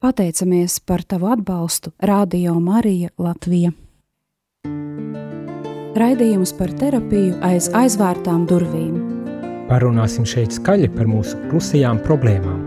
[0.00, 3.68] Pateicamies par tavu atbalstu Radio Marija Latvija.
[6.00, 8.94] Raidījums par terapiju aiz aizvērtām durvīm.
[9.68, 12.62] Parunāsim šeit skaļi par mūsu klusajām problēmām.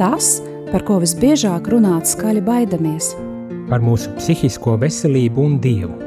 [0.00, 0.40] Tas,
[0.72, 3.12] par ko visbiežāk runāt skaļi baidamies.
[3.70, 6.03] Par mūsu psihisko veselību un dievu.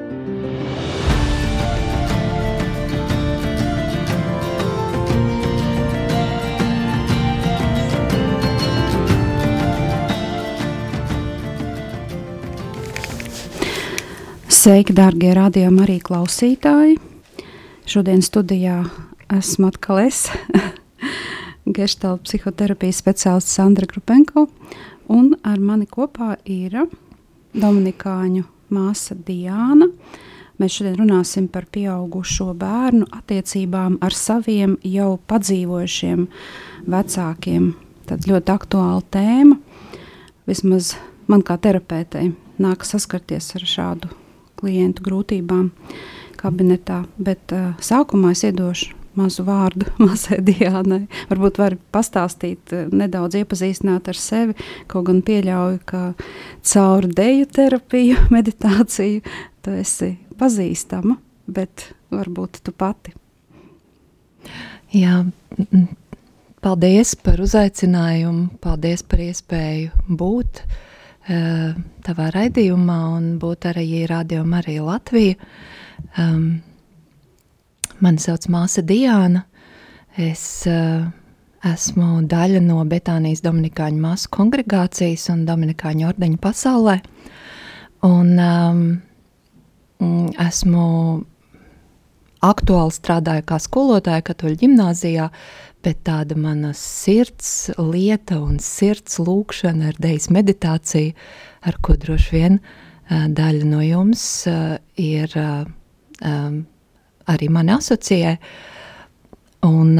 [14.67, 16.98] Sveiki, darbie radījumi, arī klausītāji.
[17.88, 18.81] Šodien studijā
[19.31, 20.26] esmu atkal es,
[21.77, 24.49] Geštāla psihoterapijas speciālists Sandra Grupenko,
[25.07, 26.76] un ar mani kopā ir
[27.55, 28.43] Dominikāņu
[28.76, 29.88] māsa Diāna.
[30.59, 36.27] Mēs šodien runāsim par pieaugušo bērnu attiecībām ar saviem jau padzīvojušiem
[36.91, 37.71] vecākiem.
[38.12, 39.63] Tad ļoti aktuāla tēma.
[40.43, 40.98] Vismaz
[41.31, 44.18] man kā terapeitei nāk saskarties ar šādu
[44.58, 45.72] klientu grūtībām
[46.38, 47.04] kabinetā.
[47.18, 51.05] Bet uh, sākumā es iedošu mazu vārdu mazai Diānai.
[51.32, 54.58] Varbūt var pastāstīt, uh, nedaudz iepazīstināt ar sevi.
[54.91, 56.04] Kaut gan pieļauju, ka
[56.74, 59.22] caur deju terapiju, meditāciju
[59.66, 63.16] tu esi pazīstama, bet varbūt tu pati.
[64.96, 65.25] Jā,
[66.63, 70.87] paldies par uzaicinājumu, paldies par iespēju būt uh, Eh,
[71.28, 75.35] tavā raidījumā un būt arī Radio Marija Latvija.
[76.17, 76.61] Um,
[78.00, 79.44] mani sauc māsa Diāna.
[80.17, 81.03] Es uh,
[81.67, 86.97] esmu daļa no Betānijas Dominikāņu māsu kongregācijas un Dominikāņu ordeņu pasaulē.
[88.07, 88.83] Un um,
[90.47, 90.85] esmu
[92.46, 99.91] aktuāli strādāju kā skolotāja katoļu ģimnāzijā, uh, bet tāda mana sirds lieta un sirds lūkšana
[99.91, 101.13] ar dejas meditāciju,
[101.68, 102.59] ar ko droši vien
[103.07, 104.24] daļa no jums
[105.00, 105.38] ir
[107.28, 108.35] arī mani asociē.
[109.67, 109.94] Un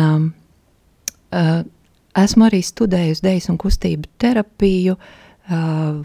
[2.18, 4.98] esmu arī studējusi dejas un kustību terapiju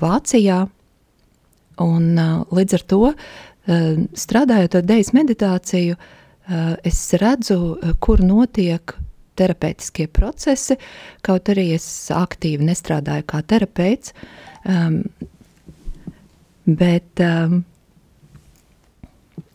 [0.03, 0.61] Vācijā,
[1.83, 2.05] un
[2.55, 3.05] līdz ar to
[4.23, 5.97] strādājot ar dejas meditāciju,
[6.83, 8.95] es redzu, kur notiek
[9.39, 10.77] terapeitiskie procesi,
[11.25, 14.15] kaut arī es aktīvi nestrādāju kā terapeits.
[14.69, 15.03] Um,
[16.67, 17.63] bet um,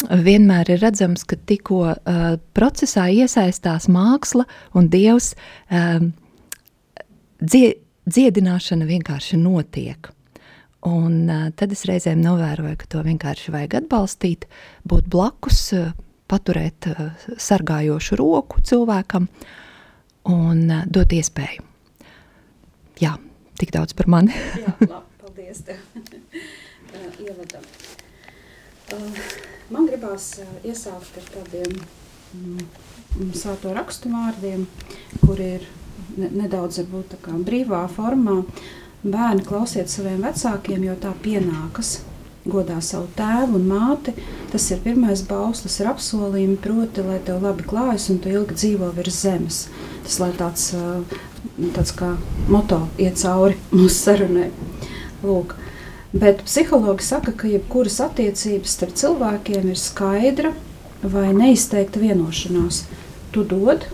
[0.10, 5.34] vienmēr ir redzams, ka tikko uh, procesā iesaistās māksla un dievs,
[5.72, 6.12] um,
[7.40, 7.78] dzie,
[8.10, 10.12] dziedināšana vienkārši notiek.
[10.88, 14.46] Un uh, tad es reizēm novēroju, ka to vienkārši vajag atbalstīt,
[14.88, 15.96] būt blakus, uh,
[16.30, 17.08] paturēt uh,
[17.42, 19.28] sargājošu roku cilvēkam.
[20.28, 21.64] Un uh, dot iespēju.
[23.02, 23.14] Jā,
[23.60, 24.36] tik daudz par mani.
[24.64, 25.80] Jā, labi, paldies tev.
[25.96, 27.66] uh, ievadam.
[29.68, 30.30] Man gribās
[30.64, 34.64] iesākt ar tādiem mm, sāto rakstu vārdiem,
[35.20, 35.66] kur ir
[36.16, 38.40] ne, nedaudz varbūt tā kā brīvā formā.
[39.04, 41.98] Bērni klausiet saviem vecākiem, jo tā pienākas
[42.52, 44.14] godā savu tēvu un māti.
[44.52, 48.92] Tas ir pirmais bauslis ar apsolījumu, proti, lai tev labi klājas un tu ilgi dzīvo
[48.96, 49.62] virs zemes.
[50.06, 50.70] Tas lai tāds,
[51.76, 52.14] tāds kā
[52.52, 54.50] moto iet cauri mūsu sarunai.
[55.26, 55.58] Lūk.
[56.18, 60.54] Bet psihologi saka, ka jebkuras attiecības starp cilvēkiem ir skaidra
[61.04, 62.86] vai neizteikta vienošanās.
[63.36, 63.90] Tu dod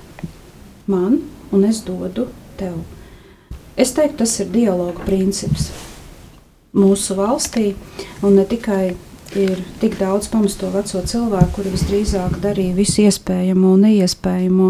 [0.88, 2.84] man, un es dodu tev.
[3.74, 5.72] Es teiktu, tas ir dialoga princips
[6.74, 7.74] mūsu valstī.
[8.24, 8.96] Un ne tikai
[9.40, 14.70] ir tik daudz pamesto veco cilvēku, kuri visdrīzāk darīja visu iespējamo un neiespējamo,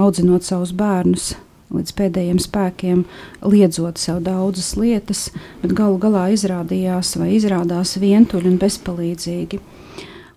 [0.00, 1.32] audzinot savus bērnus
[1.70, 3.04] līdz pēdējiem spēkiem,
[3.46, 5.28] liedzot sev daudzas lietas,
[5.62, 9.60] bet galu galā izrādījās vai izrādās vientuļi un bezpalīdzīgi.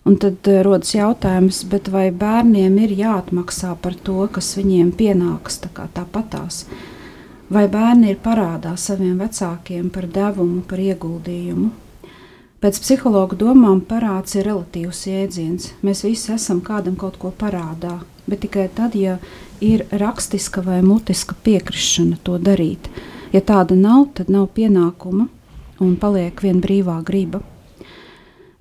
[0.06, 6.66] Un tad rodas jautājums, vai bērniem ir jāatmaksā par to, kas viņiem pienāks tā tāpatās.
[6.68, 6.93] Tā
[7.54, 11.70] vai bērni ir parādā saviem vecākiem par devumu, par ieguldījumu.
[12.64, 15.72] Pēc psihologa domām parāds ir relatīvs jēdziens.
[15.84, 19.18] Mēs visi esam kādam kaut ko parādā, bet tikai tad, ja
[19.60, 22.88] ir rakstiska vai mutiska piekrišana to darīt.
[23.36, 25.28] Ja tāda nav, tad nav pienākuma
[25.84, 27.44] un paliek vien brīvā griba.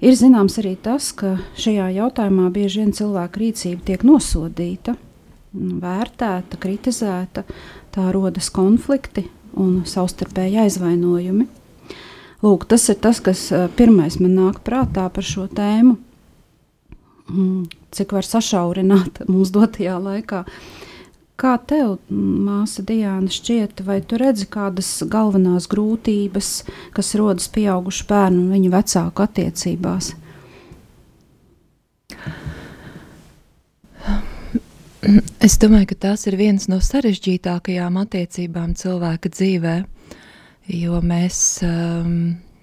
[0.03, 4.97] Ir zināms arī tas, ka šajā jautājumā bieži vien cilvēka rīcība tiek nosodīta,
[5.53, 7.45] vērtēta, kritizēta,
[7.95, 9.27] tā rodas konflikti
[9.59, 11.49] un savstarpēji aizvainojumi.
[12.43, 13.47] Lūk, tas ir tas, kas
[13.79, 15.99] pirmais man nāk prātā par šo tēmu.
[17.31, 20.45] Mm, cik var sašaurināt mums dotajā laikā,
[21.43, 26.51] Kā tev, māsa Diana, šķiet, vai tu redzi kādas galvenās grūtības,
[26.95, 30.13] kas rodas pieaugušu bērnu un viņu vecāku attiecībās?
[35.47, 39.75] Es domāju, ka tas ir viens no sarežģītākajām attiecībām cilvēka dzīvē,
[40.79, 42.13] jo mēs, um,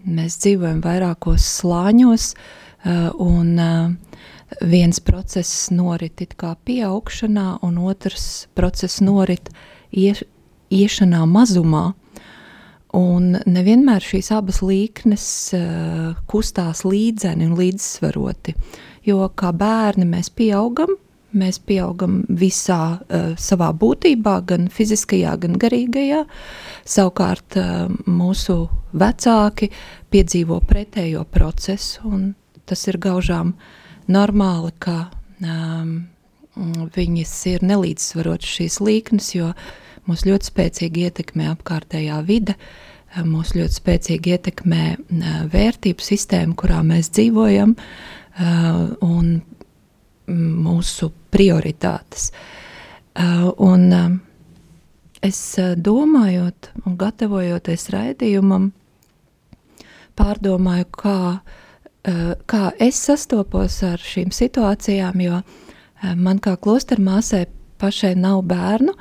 [0.07, 4.21] mēs dzīvojam vairākos slāņos, uh, un uh,
[4.63, 9.51] viens process norit it kā pieaugšanā, un otrs process norit
[9.91, 10.24] ieš,
[10.71, 11.89] iešanā mazumā.
[12.95, 15.27] Un nevienmēr šīs abas līknes
[15.59, 18.56] uh, kustās līdzeni un līdzsvaroti,
[19.12, 20.95] jo kā bērni mēs pieaugam,
[21.29, 26.23] Mēs pieaugam visā uh, savā būtībā, gan fiziskajā, gan garīgajā.
[26.89, 28.63] Savukārt uh, mūsu
[28.97, 29.69] vecāki
[30.09, 32.31] piedzīvo pretējo procesu, un
[32.69, 33.53] tas ir gaužām
[34.09, 35.11] normāli, ka
[35.45, 35.93] um,
[36.95, 39.51] viņas ir nelīdzsvarotas šīs līknes, jo
[40.09, 42.57] mūs ļoti spēcīgi ietekmē apkārtējā vide,
[43.25, 44.83] mūs ļoti spēcīgi ietekmē
[45.53, 47.75] vērtību sistēma, kurā mēs dzīvojam,
[49.05, 49.31] un
[50.29, 52.29] mūsu prioritātes.
[53.19, 54.11] Uh, un uh,
[55.25, 58.69] es uh, domājot un gatavojoties raidījumam,
[60.19, 61.19] pārdomāju, kā,
[62.51, 65.37] kā es sastopos ar šīm situācijām, jo
[66.19, 67.45] man kā klostermāsai
[67.79, 68.91] pašai nav bērnu,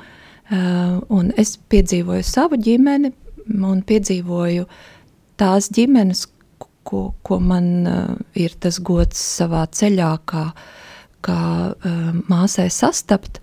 [1.11, 3.11] un es piedzīvoju savu ģimeni
[3.67, 4.63] un piedzīvoju
[5.43, 6.23] tās ģimenes,
[6.87, 7.83] ko, ko man
[8.39, 10.63] ir tas gods savā ceļā, kā uh,
[11.25, 11.43] kā
[11.73, 13.39] uh, māsai sastapt.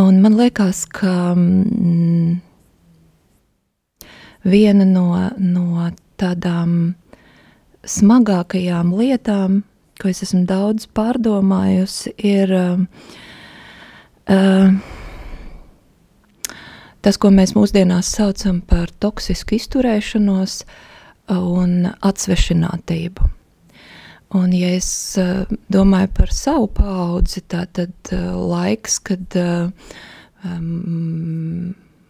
[0.00, 2.40] Un man liekas, ka mm,
[4.44, 5.06] viena no,
[5.38, 6.94] no tādām
[7.84, 9.62] smagākajām lietām,
[10.00, 12.80] ko es esmu daudz pārdomājusi, ir uh,
[17.04, 20.64] tas, ko mēs mūsdienās saucam par toksisku izturēšanos
[21.34, 23.30] un atsvešinātību.
[24.34, 24.88] Un, ja es
[25.20, 30.64] uh, domāju par savu paudzi, tad uh, laiks, kad um,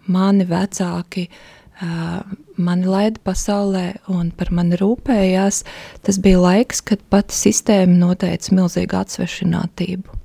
[0.09, 2.23] mani vecāki uh,
[2.57, 3.85] mani laida pasaulē
[4.15, 5.63] un par mani rūpējās,
[6.07, 10.21] tas bija laiks, kad pati sistēma noteica milzīgu atsvešinātību.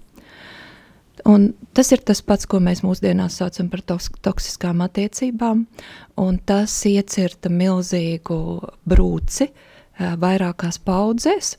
[1.28, 5.66] Un tas ir tas pats, ko mēs mūsdienās saucam par toksiskām attiecībām,
[6.24, 8.40] un tas iecirta milzīgu
[8.88, 11.57] brūci uh, vairākās paudzēs,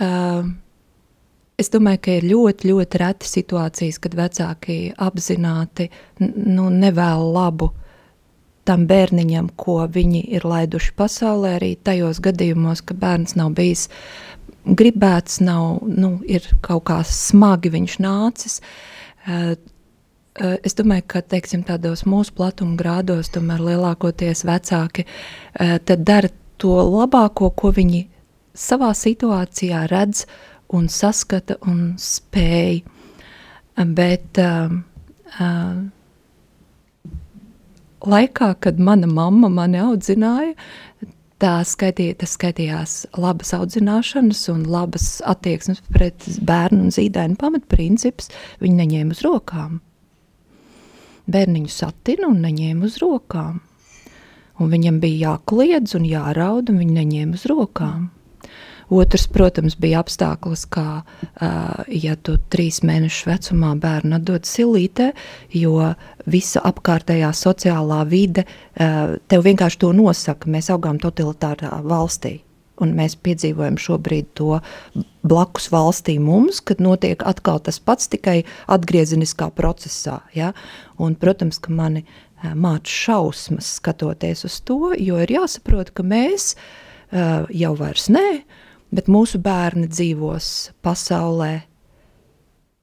[0.00, 5.88] es domāju, ka ir ļoti, ļoti reti situācijas, kad vecāki apzināti
[6.20, 7.70] nu, nevēl labu
[8.64, 13.88] tam bērniņam, ko viņi ir laiduši pasaulē, arī tajos gadījumos, ka bērns nav bijis
[14.64, 18.60] gribēts, nav, nu, ir kaut kā smagi viņš nācis.
[19.28, 19.52] Uh,
[20.40, 26.78] uh, es domāju, ka teiksim, tādos mūsu platuma grādos tomēr lielākoties vecāki uh, dara to
[26.88, 28.06] labāko, ko viņi
[28.54, 30.24] savā situācijā redz
[30.74, 32.82] un saskata un spēj.
[33.74, 34.70] Bet uh,
[35.40, 35.82] uh,
[38.06, 40.54] laikā, kad mana mamma mani audzināja,
[41.42, 48.30] tā skaitīja, tas skaitījās labas audzināšanas un labas attieksmes pret bērnu un zīdaini pamatprincips,
[48.62, 49.80] viņi neņēma uz rokām.
[51.34, 53.62] Bērniņu satina un neņēma uz rokām.
[54.62, 58.12] Un viņam bija jākliedz un jāraud, un viņi neņēma uz rokām.
[58.92, 61.02] Otrs, protams, bija apstākļus, kā
[61.88, 65.12] ja tu trīs mēnešu vecumā bērnu atdod silītē,
[65.56, 65.94] jo
[66.30, 70.50] visa apkārtējā sociālā vide tev vienkārši to nosaka.
[70.50, 72.40] Mēs augām totalitārā valstī.
[72.82, 74.58] Un mēs piedzīvojam šobrīd to
[75.22, 80.18] blakus valstī mums, kad notiek atkal tas pats, tikai atgriezeniskā procesā.
[80.34, 80.50] Ja?
[80.98, 82.02] Un, protams, ka mani
[82.42, 86.56] māca šausmas skatoties uz to, jo ir jāsaprot, ka mēs
[87.14, 88.42] jau vairs uh,
[88.94, 90.50] bet mūsu bērni dzīvos
[90.84, 91.52] pasaulē,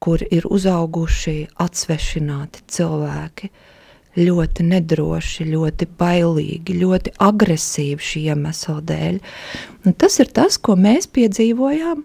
[0.01, 3.51] kur ir uzauguši atsvešināti cilvēki,
[4.17, 9.19] ļoti nedroši, ļoti bailīgi, ļoti agresīvi šī iemesla dēļ.
[9.85, 12.01] Un tas ir tas, ko mēs piedzīvojām,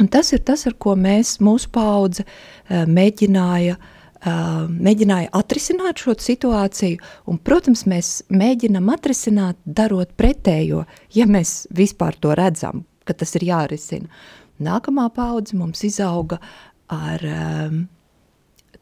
[0.00, 2.24] un tas ir tas, ar ko mēs, mūsu paudze,
[2.68, 3.76] eh, mēģināja
[4.26, 6.98] Uh, mēģināja atrisināt šo situāciju,
[7.30, 10.80] un, protams, mēs mēģinām atrisināt, darot pretējo,
[11.14, 14.10] ja mēs vispār to redzam, ka tas ir jārisina.
[14.62, 16.40] Nākamā paudze mums izauga
[16.92, 17.84] ar um,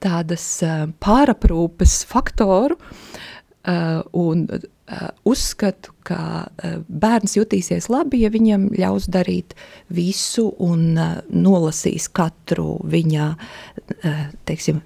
[0.02, 8.68] tādas uh, pāraprūpes faktoru uh, un uh, uzskatu, ka uh, bērns jutīsies labi, ja viņam
[8.76, 9.56] ļaus darīt
[9.94, 14.82] visu un uh, nolasīs katru viņa, uh, teiksim,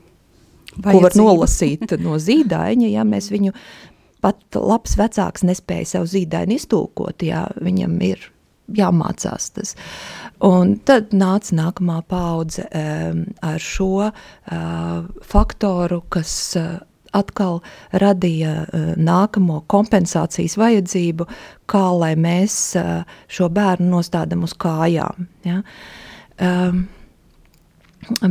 [0.78, 0.94] Vajadzību.
[0.94, 3.54] ko var nolasīt no zīdaiņa, ja mēs viņu
[4.22, 8.28] pat labs vecāks nespēja savu zīdaini iztulkot, ja viņam ir
[8.76, 9.74] jāmācās tas.
[10.44, 14.12] Un tad nāca nākamā paudze um, ar šo uh,
[15.26, 16.76] faktoru, kas uh,
[17.16, 17.62] atkal
[17.96, 21.26] radīja uh, nākamo kompensācijas vajadzību,
[21.70, 25.26] kā lai mēs uh, šo bērnu nostādam uz kājām.
[25.48, 25.62] Ja?
[26.38, 26.84] Um,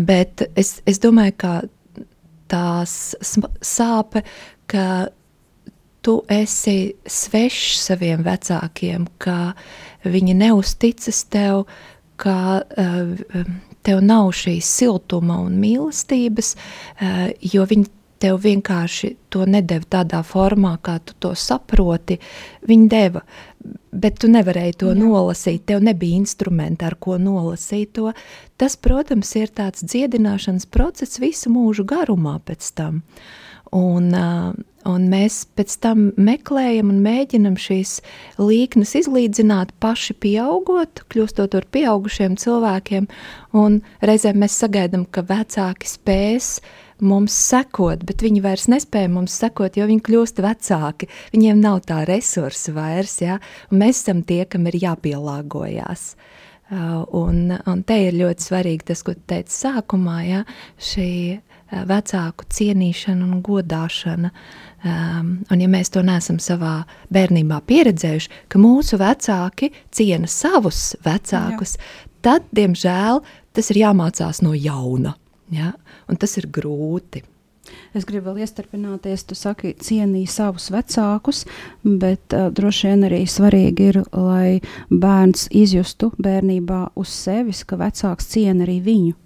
[0.07, 1.55] bet es, es domāju, ka
[2.47, 3.15] tās
[3.65, 4.23] sāpe,
[4.71, 5.07] ka
[6.07, 9.51] tu esi svešs saviem vecākiem, ka
[10.07, 11.65] viņi neusticas tev,
[12.15, 13.49] ka uh,
[13.83, 17.91] tev nav šīs siltuma un mīlestības, uh, jo viņi
[18.23, 22.17] tev vienkārši to nedeva tādā formā, kā tu to saproti.
[22.71, 23.25] Viņi deva,
[23.91, 25.01] bet tu nevarēji to Jā.
[25.01, 28.15] nolasīt, tev nebija instrumenti, ar ko nolasīt to.
[28.55, 33.03] Tas, protams, ir tāds dziedināšanas process visu mūžu garumā pēc tam.
[33.75, 34.55] Un, uh,
[34.87, 37.97] Un mēs pēc tam meklējam un mēģinam šīs
[38.39, 43.09] līknes izlīdzināt paši pieaugot, kļūstot par pieaugušiem cilvēkiem,
[44.07, 46.51] reizēm mēs sagaidām, ka vecāki spēs
[47.03, 52.03] mums sekot, bet viņi vairs nespēja mums sekot, jo viņi kļūst vecāki, viņiem nav tā
[52.09, 53.37] resursa vairs, ja?
[53.71, 56.13] un mēs esam tie, kam ir jāpielāgojās.
[56.67, 60.41] Uh, un, un te ir ļoti svarīgi tas, ko tu teici sākumā, ja?
[60.83, 67.59] šī uh, vecāku cienīšana un godāšana, uh, Um, un ja mēs to neesam savā bērnībā
[67.67, 72.11] pieredzējuši, ka mūsu vecāki ciena savus vecākus, Jā.
[72.27, 73.19] tad, diemžēl,
[73.57, 75.17] tas ir jāmācās no jauna.
[75.51, 75.73] Ja?
[76.07, 77.23] Un tas ir grūti.
[77.97, 81.43] Es gribu vēl iestarpināties, tu saki, cienīja savus vecākus,
[81.83, 88.29] bet uh, droši vien arī svarīgi ir, lai bērns izjustu bērnībā uz sevis, ka vecāks
[88.31, 89.17] ciena arī viņu.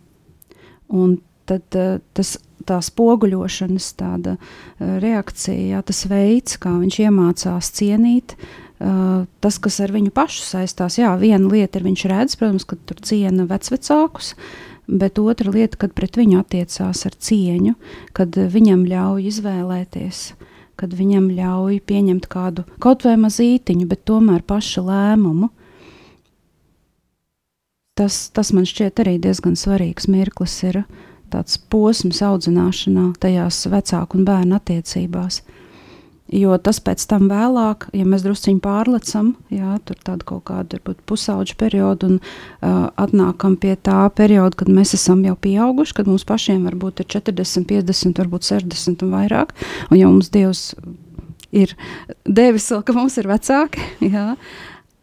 [0.97, 7.71] Un tad uh, tas tā spoguļošanas tāda uh, reakcija, jā, tas veids, kā viņš iemācās
[7.77, 10.99] cienīt, uh, tas, kas ar viņu pašu saistās.
[11.01, 14.33] Jā, viena lieta ir viņš redz, protams, ka tur ciena vecvecākus,
[14.91, 17.75] bet otra lieta, kad pret viņu attiecās ar cieņu,
[18.17, 20.25] kad viņam ļauj izvēlēties,
[20.79, 25.51] kad viņam ļauj pieņemt kādu kaut vai mazītiņu, bet tomēr pašu lēmumu.
[27.99, 34.19] Tas, tas man šķiet arī diezgan svarīgs mirklis ir uh, tāds posms audzināšanā, tajās vecāku
[34.19, 35.41] un bērnu attiecībās.
[36.31, 41.01] Jo tas pēc tam vēlāk, ja mēs druskuļi pārlecam, jā, tur tādu kaut kādu varbūt,
[41.09, 46.23] pusauģu periodu un uh, atnākam pie tā perioda, kad mēs esam jau pieauguši, kad mums
[46.29, 49.51] pašiem varbūt ir 40, 50, varbūt 60 un vairāk.
[49.89, 50.69] Un jau mums Dievs
[51.51, 51.75] ir
[52.23, 53.83] devis, ka mums ir vecāki.
[54.15, 54.29] Jā,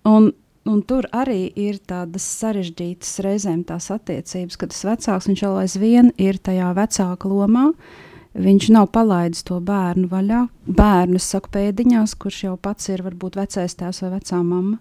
[0.08, 0.32] un,
[0.66, 6.12] Un tur arī ir tādas sarežģītas reizēm tās attiecības, kad tas vecāks viņš jau aizvien
[6.20, 7.70] ir tajā vecāka lomā.
[8.38, 10.42] Viņš nav palaidis to bērnu vaļā.
[10.66, 14.76] Bērnu saku pēdiņās, kurš jau pats ir varbūt vecais tēvs vai vecā mamma.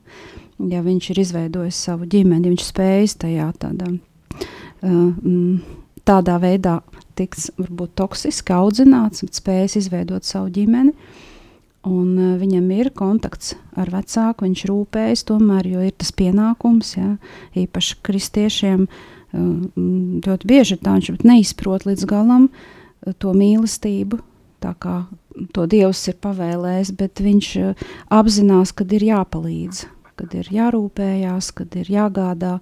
[0.60, 3.92] Ja viņš ir izveidojis savu ģimeni, ja viņš spējas tajā tādā,
[4.82, 5.64] uh,
[6.06, 6.80] tādā veidā
[7.18, 10.94] tikt varbūt toksiski audzināts, bet spējas izveidot savu ģimeni.
[11.88, 16.96] Uh, un uh, viņam ir kontakts ar vecāku, viņš rūpējas tomēr, jo ir tas pienākums,
[16.98, 17.16] ja,
[17.58, 18.98] īpaši kristiešiem uh,
[20.26, 24.20] ļoti bieži ir tā, viņš neizprot līdz galam uh, to mīlestību,
[24.64, 25.06] tā kā
[25.54, 29.86] to Dievs ir pavēlējis, bet viņš uh, apzinās, kad ir jāpalīdz,
[30.18, 32.58] kad ir jārūpējās, kad ir jāgādā,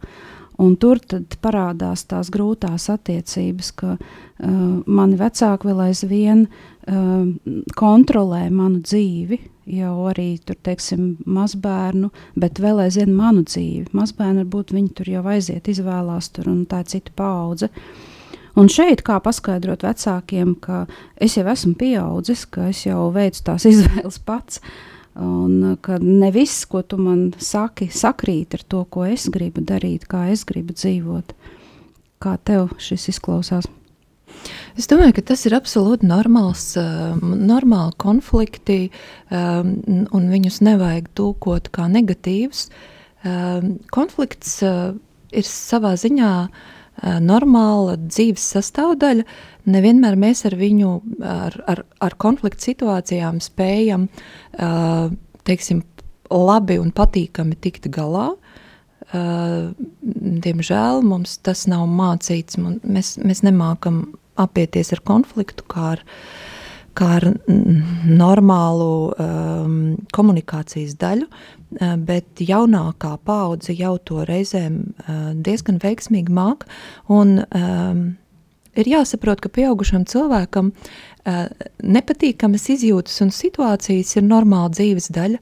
[0.62, 1.02] un tur
[1.44, 4.54] parādās tās grūtās attiecības, ka uh,
[4.86, 7.28] mani vecāki vēl aizvien uh,
[7.76, 9.40] kontrolē manu dzīvi,
[9.76, 13.90] jau arī tur, teiksim, mazbērnu, bet vēl aizvien manu dzīvi.
[13.98, 17.72] Mazbērni varbūt viņi tur jau aiziet, izvēlās tur un tā cita paudze.
[18.56, 20.86] Un šeit kā paskaidrot vecākiem, ka
[21.20, 24.62] es jau esmu pieaudzis, ka es jau veicu tās izvēles pats,
[25.22, 30.08] un ka ne viss, ko tu man saki, sakrīt ar to, ko es gribu darīt,
[30.12, 31.34] kā es gribu dzīvot.
[32.24, 33.68] Kā tev šis izklausās?
[34.76, 38.80] Es domāju, ka tas ir absolūti normāls, uh, normāli konflikti,
[39.32, 39.76] um,
[40.12, 42.68] un viņus nevajag tulkot kā negatīvus.
[43.26, 44.94] Um, konflikts uh,
[45.32, 49.26] ir savā ziņā uh, normāla dzīves sastāvdaļa.
[49.66, 50.92] Nevienmēr mēs ar viņu,
[51.26, 54.08] ar, ar, ar konfliktu situācijām spējam,
[54.62, 55.10] uh,
[55.48, 55.82] teiksim,
[56.30, 58.32] labi un patīkami tikt galā.
[59.14, 59.74] Uh,
[60.46, 62.58] diemžēl mums tas nav mācīts.
[62.58, 64.04] Mēs, mēs nemākam
[64.42, 66.04] apieties ar konfliktu, kā ar,
[66.98, 69.78] kā ar normālu um,
[70.16, 76.68] komunikācijas daļu, uh, bet jaunākā paudze jau to reizēm uh, diezgan veiksmīgi māk.
[77.14, 78.06] Un, um,
[78.80, 81.46] ir jāsaprot, ka pieaugušam cilvēkam uh,
[81.84, 85.40] nepatīkamas izjūtas un situācijas ir normāla dzīves daļa,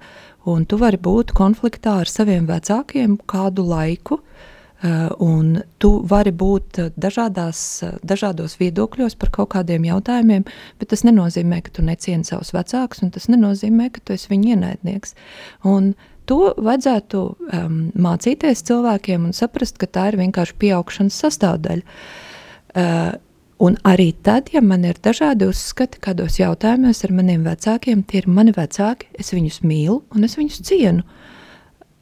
[0.54, 6.82] un tu vari būt konfliktā ar saviem vecākiem kādu laiku, uh, un tu vari būt
[7.00, 10.48] dažādās, dažādos viedokļos par kaut kādiem jautājumiem,
[10.80, 14.56] bet tas nenozīmē, ka tu necieni savus vecākus, un tas nenozīmē, ka tu esi viņa
[14.56, 15.16] ienaidnieks.
[15.70, 21.84] Un, To vajadzētu um, mācīties cilvēkiem un saprast, ka tā ir vienkārši pieaugšanas sastāvdaļa.
[21.84, 22.30] Uh,
[22.74, 28.30] un arī tad, ja man ir dažādi uzskati kādos jautājumos ar maniem vecākiem, tie ir
[28.30, 31.04] mani vecāki, es viņus mīlu un es viņus cienu.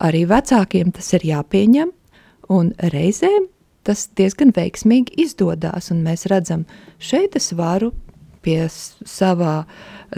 [0.01, 1.92] Arī vecākiem tas ir jāpieņem,
[2.50, 3.50] un reizēm
[3.86, 5.92] tas diezgan veiksmīgi izdodas.
[5.94, 6.66] Mēs redzam,
[7.01, 7.92] šeit es varu
[8.42, 9.63] pie savā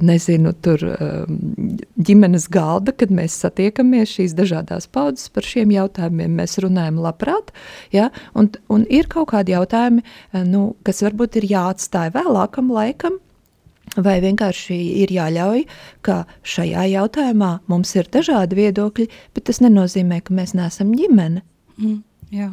[0.02, 1.38] nezinu, tur, um,
[1.98, 6.34] ģimenes galda, kad mēs satiekamies šīs dažādās paudzes par šiem jautājumiem.
[6.40, 7.54] Mēs runājam labprāt,
[7.94, 8.10] ja?
[8.38, 13.22] un, un ir kaut kādi jautājumi, eh, nu, kas varbūt ir jāatstāj vēlākam laikam,
[14.00, 15.66] Vai vienkārši ir jāļauj,
[16.02, 21.44] ka šajā jautājumā mums ir dažādi viedokļi, bet tas nenozīmē, ka mēs neesam ģimene.
[21.78, 22.00] Mm,
[22.34, 22.48] jā.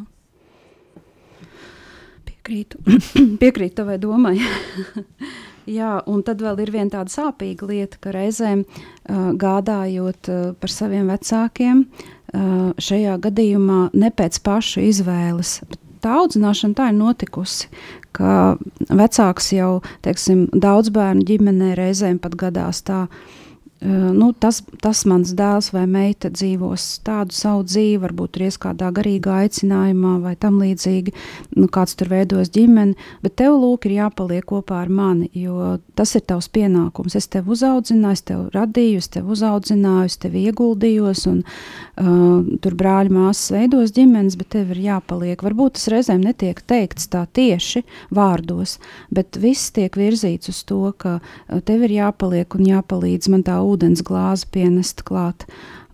[2.29, 2.83] Piekrītu,
[3.41, 4.35] Piekrītu tavai domai.
[5.69, 10.73] Jā, un tad vēl ir viena tāda sāpīga lieta, ka reizēm uh, gādājot uh, par
[10.73, 15.59] saviem vecākiem, uh, šajā gadījumā ne pēc paša izvēles.
[16.01, 17.69] Tā audzināšana tā ir notikusi,
[18.17, 18.57] ka
[18.89, 23.40] vecāks jau, teiksim, daudz bērnu ģimenē reizēm pat gadās tā, uh,
[23.81, 29.39] nu, tas, tas mans dēls vai meita dzīvos tādu savu dzīvi, varbūt ir kādā garīgā
[29.47, 31.15] aicinājumā vai tam līdzīgi,
[31.57, 32.93] nu, kāds tur veidos ģimeni,
[33.25, 37.17] bet tev lūk ir jāpaliek kopā ar mani, jo tas ir tavs pienākums.
[37.17, 42.77] Es tevi uzaudzināju, es tevi radīju, es tevi uzaudzināju, es tevi ieguldījos, un uh, tur
[42.77, 45.41] brāļi māsas veidos ģimenes, bet tev ir jāpaliek.
[45.47, 48.77] Varbūt tas reizēm netiek teikts tā tieši vārdos,
[49.09, 51.19] bet viss tiek virzīts uz to, ka
[51.65, 55.47] tev ir jāpaliek un jāpalīdz man tā ūdens glāzi pienest klāt.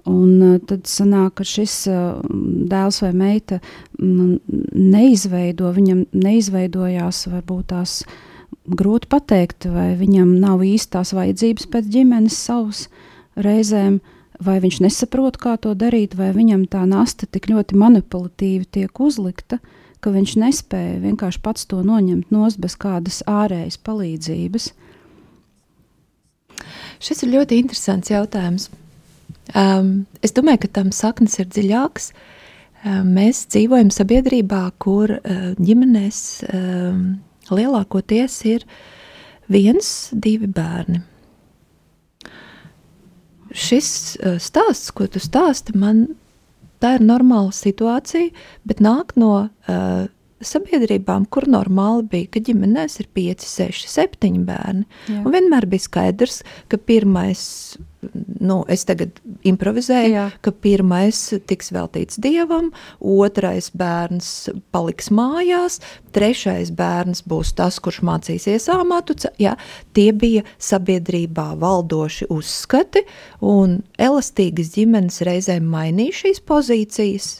[0.06, 2.21] Un uh, tad sanāk, ka šis uh,
[2.71, 3.58] dēls vai meita
[3.99, 4.36] mm,
[4.73, 8.00] neizveido, viņam neizveidojās varbūt tās
[8.67, 12.86] grūti pateikt, vai viņam nav īstās vajadzības pēc ģimenes savas
[13.39, 13.99] reizēm,
[14.43, 19.60] vai viņš nesaprot, kā to darīt, vai viņam tā nasta tik ļoti manipulatīvi tiek uzlikta,
[20.00, 24.71] ka viņš nespēja vienkārši pats to noņemt nost bez kādas ārējas palīdzības.
[27.02, 28.71] Šis ir ļoti interesants jautājums.
[29.54, 32.10] Um, es domāju, ka tam saknes ir dziļāks.
[32.86, 37.02] Um, mēs dzīvojam sabiedrībā, kur uh, ģimenēs um,
[37.50, 38.66] lielākoties ir
[39.52, 41.02] viens, divi bērni.
[43.56, 43.88] Šis
[44.19, 46.08] uh, stāsts, ko tu stāsti, man
[46.82, 48.34] tā ir normāla situācija,
[48.69, 50.06] bet nāk no uh,
[50.45, 54.85] sabiedrībām, kur normāli bija, ka ģimenēs ir 5, 6, 7 bērni.
[55.09, 55.21] Jā.
[55.23, 57.41] Un vienmēr bija skaidrs, ka pirmais,
[58.45, 59.17] nu, es tagad
[59.49, 60.27] improvizēju, Jā.
[60.45, 62.69] ka pirmais tiks veltīts dievam,
[63.01, 65.81] otrais bērns paliks mājās,
[66.17, 69.17] trešais bērns būs tas, kurš mācīsies amatu.
[69.41, 69.57] Jā,
[69.97, 73.07] tie bija sabiedrībā valdoši uzskati,
[73.41, 77.35] un elastīgas ģimenes reizēm mainīja šīs pozīcijas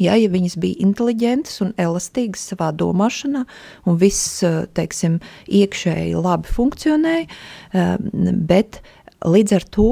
[0.00, 3.44] Ja, ja viņas bija inteliģentas un elastīgas savā domāšanā,
[3.86, 7.26] un viss, eh, teiksim, iekšēji labi funkcionēja,
[7.72, 7.96] eh,
[8.34, 8.82] bet
[9.24, 9.90] līdz ar to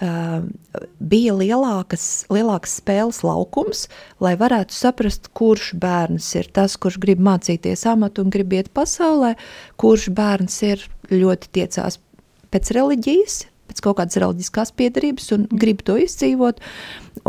[0.00, 0.42] uh,
[1.00, 3.86] bija lielākas, lielāks spēles laukums,
[4.22, 9.34] lai varētu saprast, kurš bērns ir tas, kurš grib mācīties amatu un grib iet pasaulē,
[9.80, 11.98] kurš bērns ir ļoti tiecās
[12.50, 16.60] pēc reliģijas, pēc kaut kādas reliģiskās piedarības un grib to izdzīvot,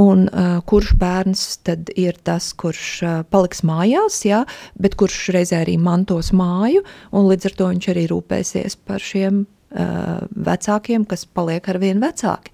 [0.02, 4.44] un uh, kurš bērns tad ir tas, kurš uh, paliks mājās, jā,
[4.82, 9.44] bet kurš reizē arī mantos māju, un līdz ar to viņš arī rūpēsies par šiem
[9.46, 10.18] uh,
[10.50, 12.54] vecākiem, kas paliek ar vien vecāki.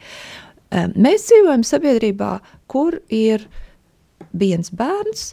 [0.68, 2.32] Uh, mēs dzīvojam sabiedrībā,
[2.68, 3.48] kur ir
[4.38, 5.32] viens bērns,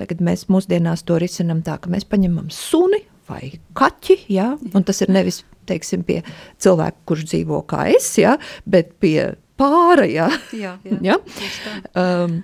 [0.00, 5.02] tagad mēs mūsdienās to risinam tā, ka mēs paņemam suni vai kaķi, jā, un tas
[5.04, 6.20] ir nevis teiksim, pie
[6.62, 8.36] cilvēka, kurš dzīvo kā es, ja,
[8.68, 10.06] bet pie pāra.
[10.10, 11.18] Ja, jā, jā, ja?
[11.94, 12.40] um,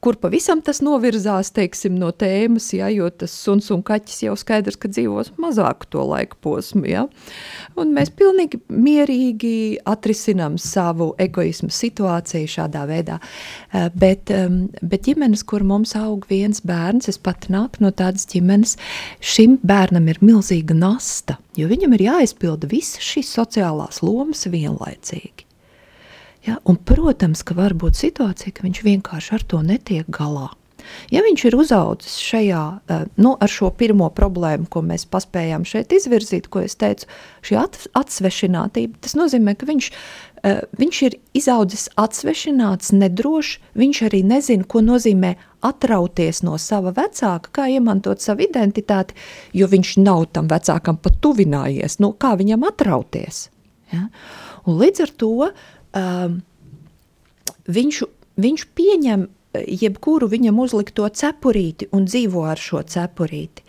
[0.00, 4.78] kur pavisam tas novirzās teiksim, no tēmas, ja, jo tas suns un kaķis jau skaidrs,
[4.80, 6.86] ka dzīvos mazāku to laika posmu.
[6.88, 7.02] Ja.
[7.76, 13.20] Un mēs pilnīgi mierīgi atrisinām savu egoismu situāciju šādā veidā.
[13.20, 14.32] Eh, bet,
[14.80, 18.78] bet ģimenes, kur mums aug viens bērns, es pat nāku no tādas ģimenes,
[19.20, 25.44] šim bērnam ir milzīga nasta, jo viņam ir jāizpilda visas šīs sociālās lomas vienlaicīgi.
[26.44, 26.58] Ja?
[26.68, 30.50] Un, protams, ka var būt situācija, ka viņš vienkārši ar to netiek galā.
[31.08, 35.94] Ja viņš ir uzaudzis šajā, uh, nu, ar šo pirmo problēmu, ko mēs paspējām šeit
[35.96, 37.08] izvirzīt, ko es teicu,
[37.48, 37.56] šī
[37.96, 39.90] atsvešinātība, tas nozīmē, ka viņš
[40.44, 45.30] Uh, viņš ir izaudzis atsvešināts, nedrošs, viņš arī nezina, ko nozīmē
[45.64, 49.16] atrauties no sava vecāka, kā iemantot savu identitāti,
[49.56, 53.46] jo viņš nav tam vecākam pat tuvinājies, no kā viņam atrauties.
[53.94, 54.10] Ja?
[54.68, 55.32] Un līdz ar to
[55.96, 56.40] um,
[57.66, 58.02] viņš,
[58.44, 63.64] viņš pieņem jebkuru viņam uzlikto cepurīti un dzīvo ar šo cepurīti.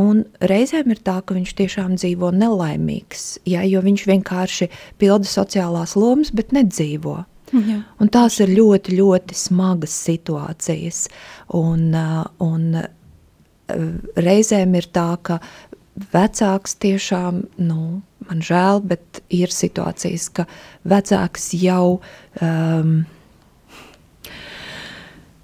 [0.00, 4.70] Un reizēm ir tā, ka viņš tiešām dzīvo nelaimīgs, ja, jo viņš vienkārši
[5.02, 7.18] pilda sociālās lomas, bet nedzīvo.
[7.50, 7.80] Ja.
[7.98, 11.08] Un tās ir ļoti, ļoti smagas situācijas.
[11.58, 12.86] Un, uh, un uh,
[14.14, 15.40] reizēm ir tā, ka
[16.14, 17.80] vecāks tiešām, nu,
[18.28, 20.46] man žēl, bet ir situācijas, ka
[20.88, 22.00] vecāks jau
[22.42, 23.00] um,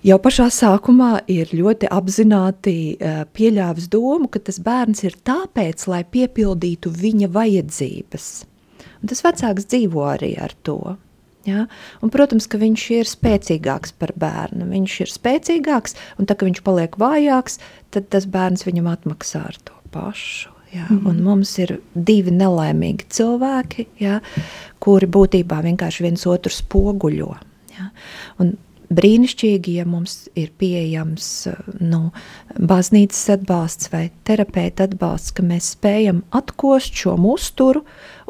[0.07, 6.03] jau pašā sākumā ir ļoti apzināti uh, pieļāvis domu, ka tas bērns ir tāpēc, lai
[6.05, 8.29] piepildītu viņa vajadzības.
[9.03, 10.97] Un tas vecāks dzīvo arī ar to.
[11.47, 11.67] Ja?
[12.03, 14.67] Un, protams, ka viņš ir spēcīgāks par bērnu.
[14.73, 17.61] Viņš ir spēcīgāks, un tā, ka viņš paliek vājāks,
[17.95, 20.56] tad tas bērns viņam atmaksā ar to pašu.
[20.77, 20.87] Ja?
[20.91, 21.23] Mm -hmm.
[21.23, 24.21] Mums ir divi nelaimīgi cilvēki, ja?
[24.81, 27.35] kuri būtībā vienkārši viens otru spoguļo.
[27.79, 27.91] Ja?
[28.39, 28.57] Un
[28.93, 31.49] brīnišķīgi, ja mums ir pieejams
[31.81, 32.11] nu,
[32.59, 37.83] baznīcas atbalsts vai terapeita atbalsts, ka mēs spējam atkost šo musturu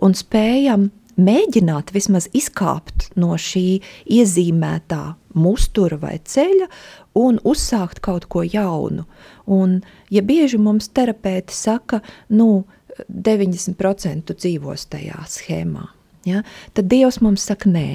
[0.03, 3.81] un spējam mēģināt vismaz izkāpt no šī
[4.13, 6.69] iezīmētā mustura vai ceļa
[7.17, 9.07] un uzsākt kaut ko jaunu.
[9.47, 12.65] Un, ja bieži mums terapeiti saka, nu,
[13.09, 15.91] 90% dzīvos tajā schēmā,
[16.29, 17.89] ja, tad Dievs mums saka, nē,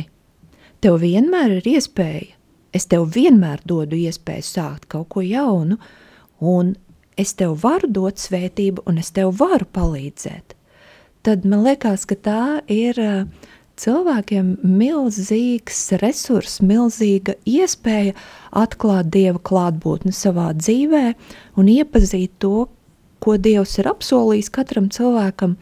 [0.84, 2.38] tev vienmēr ir iespēja
[2.74, 5.78] es tev vienmēr dodu iespēju sākt kaut ko jaunu,
[6.40, 6.76] un
[7.20, 10.56] es tev varu dot svētību, un es tev varu palīdzēt.
[11.22, 12.98] Tad man liekas, ka tā ir
[13.82, 18.16] cilvēkiem milzīgs resurs, milzīga iespēja
[18.58, 21.06] atklāt Dieva klātbūtni savā dzīvē
[21.60, 22.68] un iepazīt to,
[23.22, 25.56] ko Dievs ir apsolījis katram cilvēkam,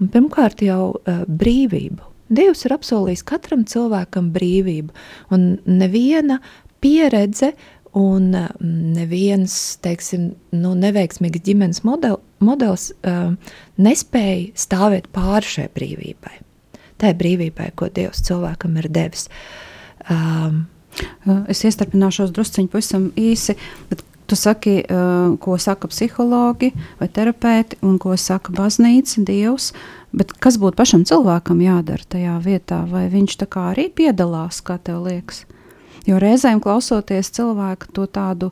[0.00, 2.12] un pirmkārt jau uh, brīvību.
[2.36, 4.94] Dievs ir apsolījis katram cilvēkam brīvību,
[5.34, 6.40] un neviena
[6.82, 7.52] pieredze
[7.96, 13.32] un mm, neviens, teiksim, nu, neveiksmīgs ģimenes model, modelis uh,
[13.80, 16.45] nespēja stāvēt pāri šai brīvībai.
[16.96, 19.28] Tā ir brīvībai, ko Dievs cilvēkam ir devis.
[20.10, 20.64] Um,
[21.52, 23.56] es iestarpināšos drusciņi pavisam īsi,
[23.90, 29.70] bet Tu saki, uh, ko saka psihologi vai terapeiti, un ko saka baznīca, Dievs.
[30.16, 34.80] Bet kas būtu pašam cilvēkam jādara tajā vietā, vai viņš tā kā arī piedalās, kā
[34.82, 35.44] tev liekas?
[36.06, 38.50] Jo reizēm klausoties cilvēku to tādu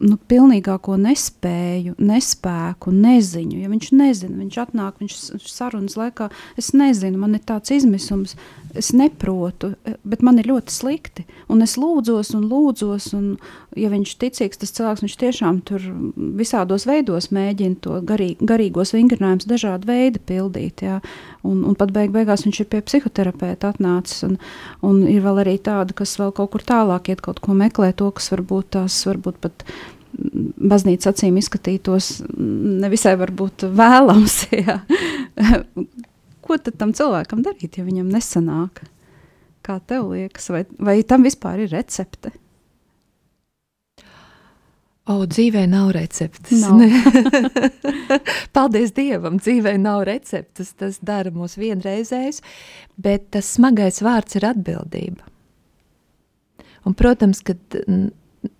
[0.00, 3.58] nu, pilnīgāko nespēju, nespēku, neziņu.
[3.62, 8.36] Ja viņš nezina, viņš atnāk, viņš sarunas laikā, es nezinu, man ir tāds izmisums,
[8.78, 9.72] es neprotu,
[10.08, 11.24] bet man ir ļoti slikti.
[11.50, 13.26] Un es lūdzos un lūdzos, un
[13.78, 15.84] ja viņš ticīgs, tas cilvēks, viņš tiešām tur
[16.38, 20.84] visādos veidos mēģina to garī, garīgos vingrinājumus dažādi veidi pildīt.
[20.86, 20.98] Jā.
[21.46, 24.38] Un, un pat beig beigās viņš ir pie psihoterapeita atnācis, un,
[24.86, 28.10] un ir vēl arī tāda, kas vēl kaut kur tālāk iet kaut ko meklē, to,
[28.14, 29.66] kas varbūt tās varbūt pat
[30.18, 34.40] baznīcas acīm izskatītos nevisai varbūt vēlams.
[36.48, 38.82] Ko tad tam cilvēkam darīt, ja viņam nesanāk?
[39.66, 42.32] Kā tev liekas, vai, vai tam vispār ir recepte?
[45.08, 46.66] O, dzīvē nav receptes.
[46.68, 46.82] Nav.
[48.56, 50.74] Paldies Dievam, dzīvē nav receptes.
[50.76, 52.42] Tas dara mūs vienreizējus,
[53.00, 55.24] bet tas smagais vārds ir atbildība.
[56.84, 57.56] Un, protams, ka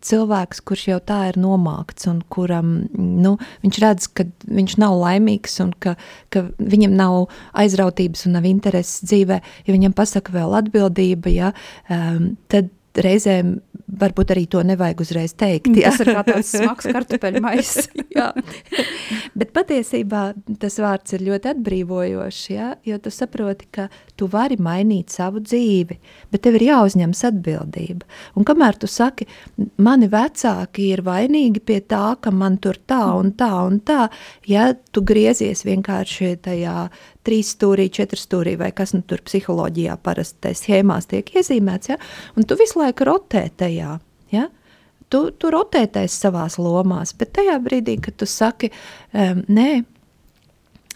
[0.05, 5.59] cilvēks, kurš jau tā ir nomākts un kuram nu, viņš redz, ka viņš nav laimīgs
[5.65, 5.97] un ka,
[6.35, 11.53] ka viņam nav aizrautības un nav intereses dzīvē, ja viņam pasaka vēl atbildība, ja,
[11.93, 12.73] um, tad
[13.05, 13.57] reizēm
[13.99, 15.71] varbūt arī to nevajag uzreiz teikt.
[15.79, 15.91] Jā.
[15.91, 17.89] Tas ir kā tāds smags kartupeļu maiss.
[19.39, 20.23] Bet patiesībā
[20.61, 22.73] tas vārds ir ļoti atbrīvojošs, ja?
[22.87, 25.99] jo tu saproti, ka tu vari mainīt savu dzīvi,
[26.33, 28.09] bet tev ir jāuzņemas atbildība.
[28.39, 29.29] Un kamēr tu saki,
[29.85, 34.09] mani vecāki ir vainīgi pie tā, ka man tur tā un tā un tā,
[34.51, 36.89] ja tu griezies vienkārši tajā
[37.29, 41.99] trīs stūrī, četri stūrī, vai kas nu tur psiholoģijā parasti schēmās tiek iezīmēts, ja?
[42.37, 43.99] un tu visu laiku rotē tajā.
[44.35, 44.49] Ja?
[45.09, 48.73] Tu, tu rotēties savās lomās, bet tajā brīdī, kad tu saki,
[49.13, 49.71] um, nē,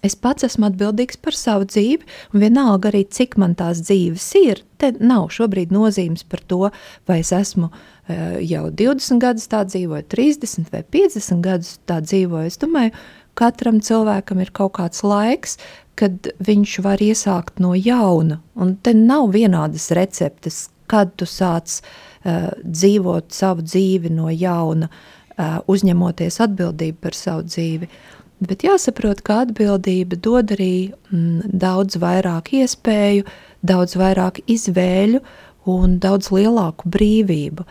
[0.02, 2.02] Es pats esmu atbildīgs par savu dzīvi,
[2.34, 6.72] un vienalga arī, cik man tās dzīves ir, te nav šobrīd nozīmes par to,
[7.06, 12.50] vai es esmu uh, jau 20 gadus tā dzīvoju, 30 vai 50 gadus tā dzīvoju.
[12.50, 12.90] Es domāju,
[13.38, 15.54] katram cilvēkam ir kaut kāds laiks,
[15.98, 22.50] kad viņš var iesākt no jauna, un te nav vienādas receptes, kad tu sāc uh,
[22.64, 27.88] dzīvot savu dzīvi no jauna, uh, uzņemoties atbildību par savu dzīvi.
[28.42, 33.28] Bet jāsaprot, ka atbildība dod arī mm, daudz vairāk iespēju,
[33.62, 35.22] daudz vairāk izvēļu
[35.70, 37.66] un daudz lielāku brīvību.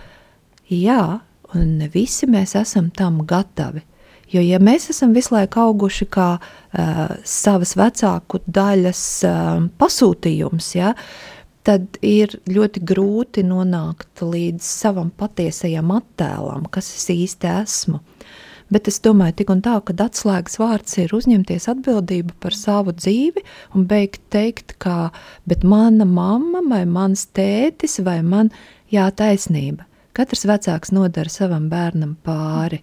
[0.71, 1.19] Jā,
[1.57, 3.84] un visi mēs esam tam gatavi.
[4.31, 10.93] Jo, ja mēs esam visu laiku auguši kā uh, savas vecāku daļas uh, pasūtījums, ja,
[11.67, 17.99] tad ir ļoti grūti nonākt līdz savam patiesajam attēlam, kas es īsti esmu.
[18.71, 23.43] Bet es domāju, tik un tā, ka atslēgas vārds ir uzņemties atbildību par savu dzīvi
[23.75, 25.11] un beigt teikt, ka
[25.67, 28.53] mana mamma vai mans tētis vai man
[28.87, 29.83] jā, taisnība.
[30.15, 32.79] Katrs vecāks nodara savam bērnam pāri.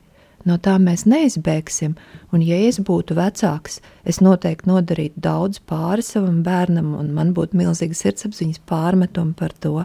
[0.49, 1.93] No tā mēs neizbēgsim,
[2.33, 7.59] un ja es būtu vecāks, es noteikti nodarītu daudz pāri savam bērnam, un man būtu
[7.59, 9.83] milzīga sirdsapziņas pārmetuma par to.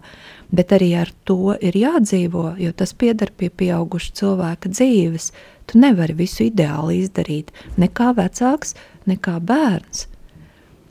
[0.55, 5.33] Bet arī ar to ir jādzīvo, jo tas pieder pie pieauguša cilvēka dzīves.
[5.67, 8.77] Tu nevari visu ideāli izdarīt, ne kā vecāks,
[9.09, 10.07] ne kā bērns.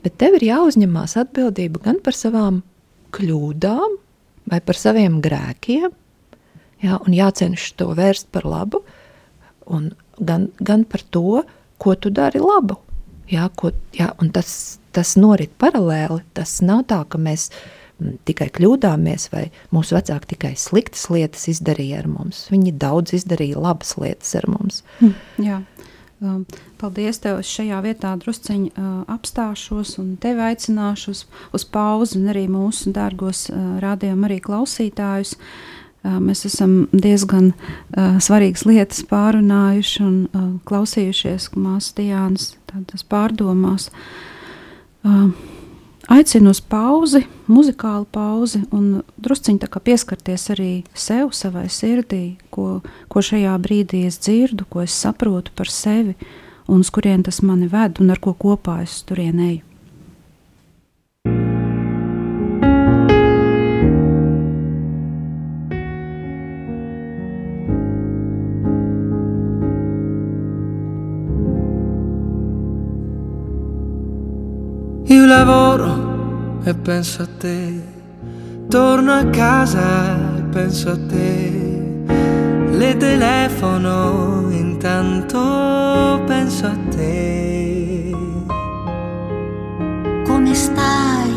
[0.05, 2.61] Bet tev ir jāuzņemās atbildība gan par savām
[3.15, 3.97] kļūdām,
[4.51, 5.93] vai par saviem grēkiem,
[6.83, 8.83] jā, un jācenšas to vērst par labu,
[9.65, 11.43] un gan, gan par to,
[11.77, 12.77] ko tu dari labu.
[13.31, 16.21] Jā, ko, jā, tas, tas norit paralēli.
[16.37, 17.49] Tas nav tā, ka mēs
[18.27, 22.47] tikai kļūdāmies, vai mūsu vecāki tikai sliktas lietas izdarīja ar mums.
[22.51, 24.83] Viņi daudz izdarīja labas lietas ar mums.
[24.99, 25.61] Mm, jā.
[26.23, 26.43] Um,
[26.79, 32.45] paldies, tev šajā vietā drusceņi uh, apstāšos un tevi aicināšu uz, uz pauzi un arī
[32.51, 35.35] mūsu dārgos uh, rādījumu arī klausītājus.
[35.35, 43.89] Uh, mēs esam diezgan uh, svarīgas lietas pārunājuši un uh, klausījušies māsas Diānas tādas pārdomās.
[45.03, 45.31] Uh,
[46.11, 53.57] aicinu uz pauzi, muzikālu pauzi un drusciņā pieskarties arī sev, savai sirdī, ko, ko šajā
[53.63, 56.17] brīdī es dzirdu, ko es saprotu par sevi
[56.67, 59.72] un uz kurien tas mani ved un ar ko kopā es turien eju.
[76.65, 77.83] E penso a te,
[78.69, 82.05] torno a casa e penso a te,
[82.71, 88.11] le telefono intanto penso a te.
[90.25, 91.31] Come stai?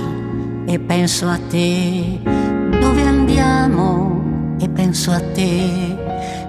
[0.66, 2.20] E penso a te,
[2.80, 4.56] dove andiamo?
[4.60, 5.96] E penso a te,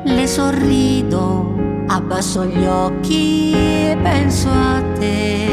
[0.03, 1.55] le sorrido,
[1.87, 5.45] abbasso gli occhi e penso a te.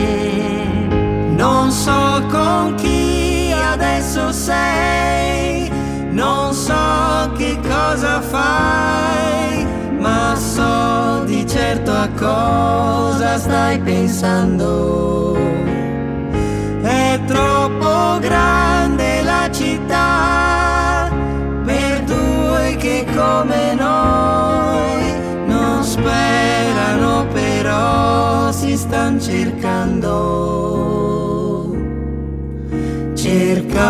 [1.37, 3.13] Non so con chi
[4.04, 5.70] adesso sei,
[6.10, 9.66] non so che cosa fai,
[9.98, 15.34] ma so di certo a cosa stai pensando.
[16.82, 21.10] È troppo grande la città
[21.64, 30.44] per due che come noi non sperano però si stanno cercando
[33.44, 33.83] cercando.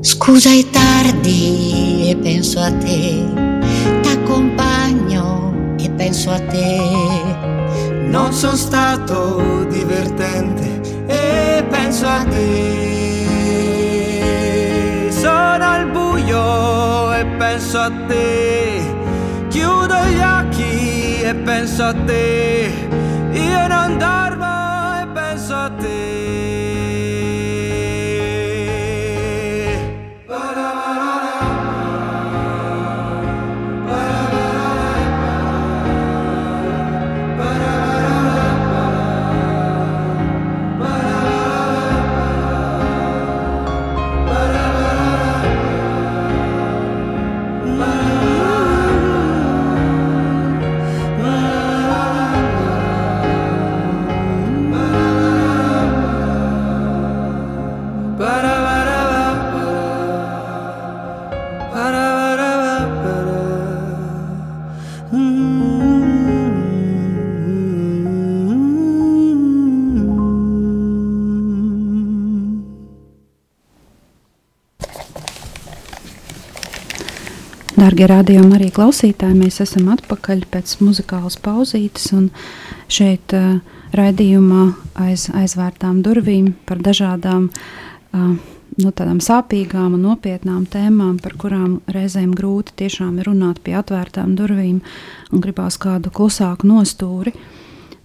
[0.00, 3.24] Scusa è tardi e penso a te,
[4.02, 6.80] t'accompagno e penso a te.
[8.08, 12.95] Non sono stato divertente e penso a te.
[15.58, 18.94] Al buio e penso a te.
[19.48, 22.88] Chiudo gli occhi e penso a te.
[23.32, 24.35] Io non dormo
[77.96, 82.10] Darbie radījumi arī klausītāji, mēs esam atpakaļ pēc muzikālas pauzītes.
[82.92, 83.54] Šeit uh,
[83.96, 84.64] raidījumā
[85.00, 92.34] aiz aizvērtām durvīm par dažādām uh, nu, tādām sāpīgām un nopietnām tēmām, par kurām reizēm
[92.36, 94.82] grūti tiešām ir runāt pie atvērtām durvīm
[95.32, 97.32] un gribās kādu klusāku nostūri.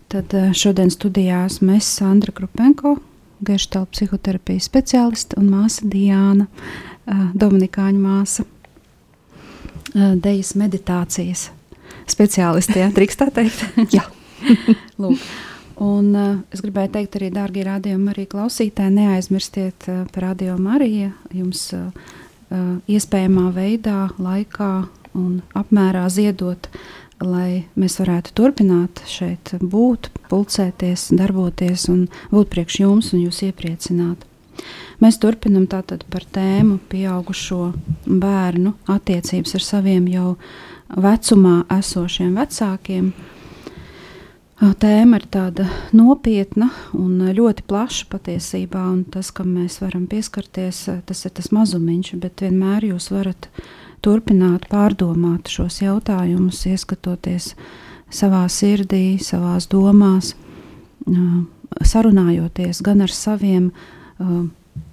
[0.08, 2.96] Tad uh, šodien studijā esmu es, Sandra Krupenko,
[3.44, 6.48] geštāla psihoterapijas speciāliste un māsa Diāna,
[7.12, 8.48] Dominikāņu māsa
[9.94, 11.50] dejas meditācijas
[12.12, 13.64] speciālisti, ja drīkst tā teikt?
[13.96, 14.06] Jā.
[15.02, 15.22] Lūk.
[15.82, 20.92] Un, uh, es gribēju teikt arī, dārgie radiokamā arī klausītāji, neaizmirstiet uh, par radiokamā arī
[21.34, 21.88] jums uh,
[22.92, 24.72] iespējamā veidā, laikā
[25.18, 26.68] un apmērā ziedot,
[27.22, 34.28] lai mēs varētu turpināt šeit būt, pulcēties, darboties un būt priekš jums un jūs iepriecināt.
[35.02, 37.72] Mēs turpinām tātad par tēmu pieaugušo
[38.06, 40.36] bērnu attiecības ar saviem jau
[40.94, 43.08] vecumā esošiem vecākiem.
[44.62, 45.66] Tēma ir tāda
[45.98, 52.14] nopietna un ļoti plaša patiesībā, un tas, kam mēs varam pieskarties, tas ir tas mazumiņš,
[52.22, 53.50] bet vienmēr jūs varat
[54.06, 57.56] turpināt pārdomāt šos jautājumus, ieskatoties
[58.14, 60.36] savā sirdī, savās domās,
[61.82, 63.72] sarunājoties gan ar saviem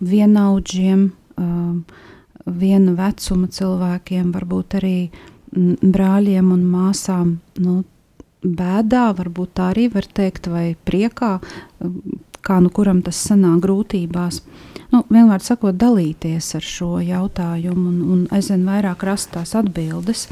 [0.00, 1.84] vienaudžiem, um,
[2.46, 4.96] viena vecuma cilvēkiem, varbūt arī
[5.52, 7.38] brāļiem un māsām.
[7.62, 7.82] Nu,
[8.38, 11.38] Bēdā, varbūt tā arī var teikt, vai priekā,
[11.82, 11.96] um,
[12.46, 14.42] kā nu kuram tas sanāk grūtībās.
[14.92, 20.28] Nu, vienmēr sakot, dalīties ar šo jautājumu un, un aizvien vairāk rast tās atbildes.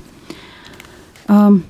[1.28, 1.64] Um,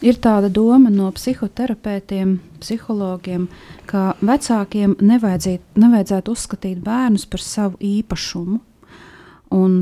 [0.00, 3.48] Ir tāda doma no psihoterapeitiem, psihologiem,
[3.84, 8.60] ka vecākiem nevajadzētu uzskatīt bērnus par savu īpašumu
[9.56, 9.74] un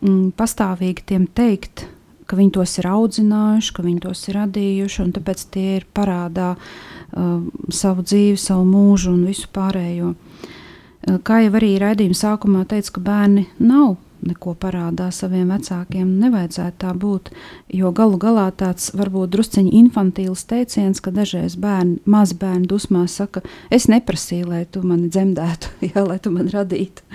[0.00, 1.86] mm, pastāvīgi tiem teikt,
[2.26, 6.54] ka viņi tos ir audzinājuši, ka viņi tos ir radījuši, un tāpēc tie ir parādā
[6.56, 7.38] uh,
[7.70, 10.14] savu dzīvi, savu mūžu un visu pārējo.
[10.14, 16.08] Uh, kā jau arī raidījuma sākumā teica, ka bērni nav neko parādā saviem vecākiem.
[16.22, 17.30] Nevajadzētu tā būt,
[17.76, 23.44] jo galu galā tāds varbūt drusciņi infantīls teiciens, ka dažreiz bērni, mazi bērni dusmās saka,
[23.70, 27.06] es neprasīju, lai tu mani dzemdētu, jā, lai tu mani radītu.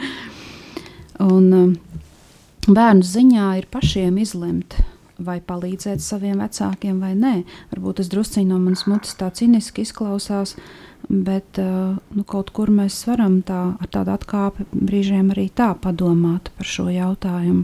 [1.25, 1.73] Un um,
[2.69, 4.77] bērnu ziņā ir pašiem izlemt,
[5.19, 7.33] vai palīdzēt saviem vecākiem vai nē.
[7.73, 10.55] Varbūt tas drusciņi no manas mutes tā ciniski izklausās,
[11.09, 16.51] Bet uh, nu, kaut kur mēs varam tā, ar tādu atkāpi brīžiem arī tā padomāt
[16.53, 17.63] par šo jautājumu.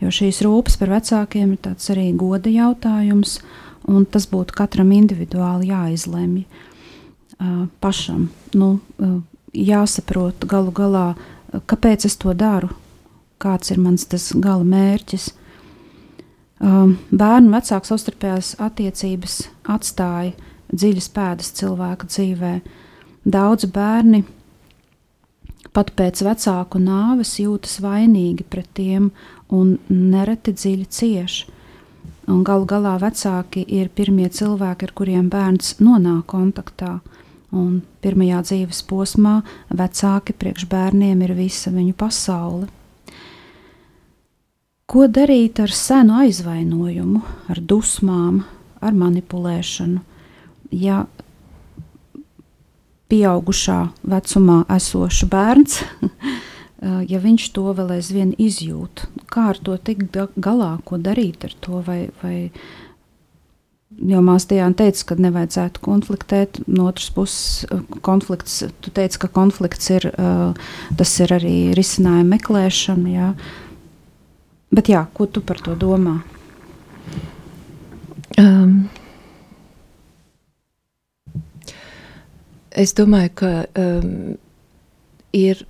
[0.00, 3.36] Jo šīs rūpes par vecākiem ir tāds arī goda jautājums,
[3.84, 8.30] un tas būtu katram individuāli jāizlemj uh, pašam.
[8.56, 9.18] Nu, uh,
[9.52, 11.06] jāsaprot galu galā,
[11.68, 12.70] kāpēc es to daru,
[13.40, 15.30] kāds ir mans tas gala mērķis.
[16.60, 19.36] Bērnu vecāku savstarpējās attiecības
[19.72, 20.34] atstāja
[20.72, 22.54] dziļas pēdas cilvēka dzīvē.
[23.24, 24.24] Daudz bērni
[25.76, 29.10] pat pēc vecāku nāves jūtas vainīgi pret tiem
[29.54, 31.40] un nereti dziļi cieš.
[32.30, 37.00] Un galu galā vecāki ir pirmie cilvēki, ar kuriem bērns nonāk kontaktā.
[37.50, 39.40] Un pirmajā dzīves posmā
[39.74, 42.68] vecāki priekš bērniem ir visa viņu pasaule.
[44.90, 48.40] Ko darīt ar senu aizvainojumu, ar dusmām,
[48.82, 50.09] ar manipulēšanu?
[50.70, 51.04] Ja
[53.10, 55.80] pieaugušā vecumā esošs bērns,
[57.12, 61.82] ja viņš to vēl aizvien izjūt, kā ar to tikt galā, ko darīt ar to,
[61.86, 62.36] vai, vai
[64.00, 66.60] Jo Māsdījāna teica, ka nevajadzētu konfliktēt.
[66.70, 67.66] No otras puses,
[68.06, 70.06] konflikts, tu teici, ka konflikts ir,
[70.96, 73.10] tas ir arī risinājuma meklēšana.
[73.12, 73.32] Jā.
[74.70, 76.20] Bet jā, ko tu par to domā?
[78.38, 78.86] Um,
[82.70, 84.36] Es domāju, ka um,
[85.34, 85.64] ir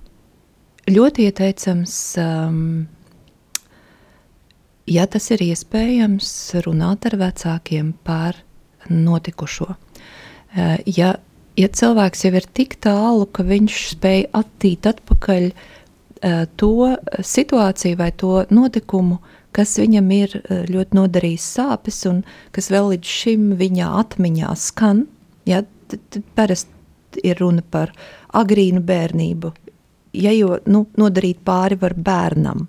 [0.85, 2.59] ļoti ieteicams, um,
[4.85, 6.29] ja tas ir iespējams,
[6.67, 8.37] runāt ar vecākiem par
[8.89, 9.71] notikušo.
[9.73, 11.15] Uh, ja,
[11.57, 18.11] ja cilvēks jau ir tik tālu, ka viņš spēj attīt atpakaļ uh, to situāciju vai
[18.13, 19.17] to notikumu,
[19.57, 22.21] kas viņam ir uh, ļoti nodarījis sāpes un
[22.53, 25.07] kas vēl līdz šim viņa atmiņā skan,
[25.49, 26.77] ja, tad, tad parasti
[27.23, 27.93] ir runa par
[28.37, 29.51] agrīnu bērnību.
[30.21, 32.65] Ja jau nu, nodarīt pāri var bērnam,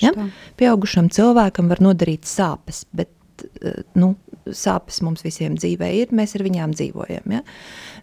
[0.00, 0.12] ja?
[0.60, 4.14] pieaugušam cilvēkam var nodarīt sāpes, bet eh, nu,
[4.46, 7.32] sāpes mums visiem dzīvē ir, mēs ar viņām dzīvojam.
[7.38, 7.42] Ja?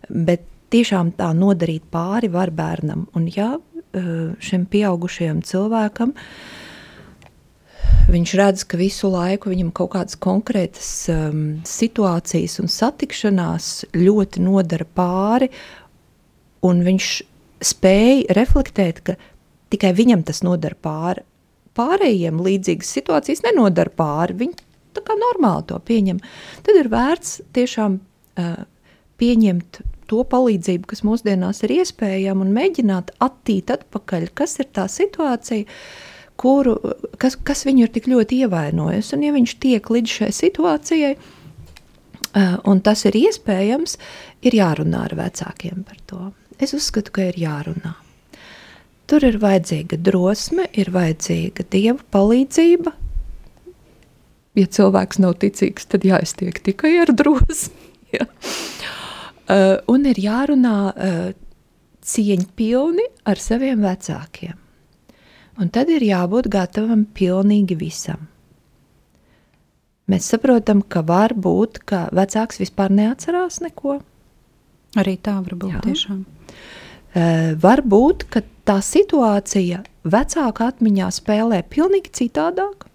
[0.10, 3.08] Bet tiešām tā nodarīt pāri var bērnam.
[3.18, 6.16] Un ja eh, šim pieaugušajam cilvēkam
[8.12, 14.88] viņš redz, ka visu laiku viņam kaut kādas konkrētas um, situācijas un satikšanās ļoti nodara
[14.98, 15.50] pāri,
[16.64, 17.10] un viņš
[17.64, 19.18] spēja reflektēt, ka
[19.74, 21.24] tikai viņam tas nodara pāri.
[21.74, 24.36] Pārējiem līdzīgas situācijas nenodara pāri.
[24.44, 24.60] Viņi
[24.94, 26.20] tā kā normāli to pieņem.
[26.66, 28.54] Tad ir vērts tiešām uh,
[29.22, 29.82] pieņemt
[30.12, 35.66] to palīdzību, kas mūsdienās ir iespējama, un mēģināt attīt atpakaļ, kas ir tā situācija,
[36.40, 36.76] kuru,
[37.22, 39.16] kas, kas viņu ir tik ļoti ievainojusi.
[39.18, 43.98] Un ja viņš tiek līdz šai situācijai, uh, un tas ir iespējams,
[44.46, 46.32] ir jārunā ar vecākiem par to.
[46.62, 47.96] Es uzskatu, ka ir jārunā.
[49.10, 52.94] Tur ir vajadzīga drosme, ir vajadzīga dieva palīdzība.
[54.54, 57.90] Ja cilvēks nav ticīgs, tad jāiztiek tikai ar drosmi.
[58.16, 58.28] ja.
[59.50, 61.24] uh, un ir jārunā uh,
[62.04, 64.63] cieņpilni ar saviem vecākiem.
[65.62, 68.28] Un tad ir jābūt gatavam pilnīgi visam.
[70.10, 74.00] Mēs saprotam, ka var būt, ka vecāks vispār neatcerās neko.
[75.00, 75.84] Arī tā var būt Jā.
[75.86, 76.24] tiešām.
[77.14, 82.90] Uh, var būt, ka tā situācija vecāka atmiņā spēlē pilnīgi citādāk.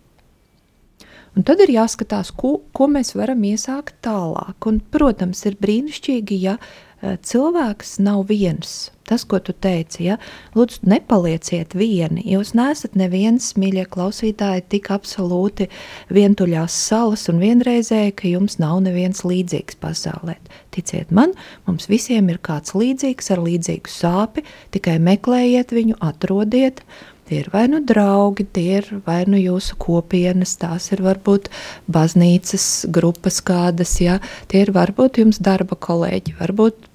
[1.39, 4.59] Un tad ir jāskatās, ko, ko mēs varam iesākt tālāk.
[4.67, 6.57] Un, protams, ir brīnišķīgi, ja
[6.99, 10.19] cilvēks nav viens tas, ko tu teici, ja,
[10.57, 12.25] lūdzu, nepalieciet vieni.
[12.29, 15.69] Jūs neesat neviens, mīļie klausītāji, tik absolūti
[16.15, 20.39] vientuļās salas un vienreizēji, ka jums nav neviens līdzīgs pasaulē.
[20.75, 21.35] Ticiet man,
[21.67, 24.45] mums visiem ir kāds līdzīgs ar līdzīgu sāpi,
[24.75, 26.85] tikai meklējiet viņu, atrodiet.
[27.29, 31.51] Tie ir vai nu draugi, tie ir vai nu jūsu kopienas, tās ir varbūt
[31.93, 34.17] baznīcas grupas kādas, ja
[34.49, 36.89] tie ir varbūt jums darba kolēģi, varbūt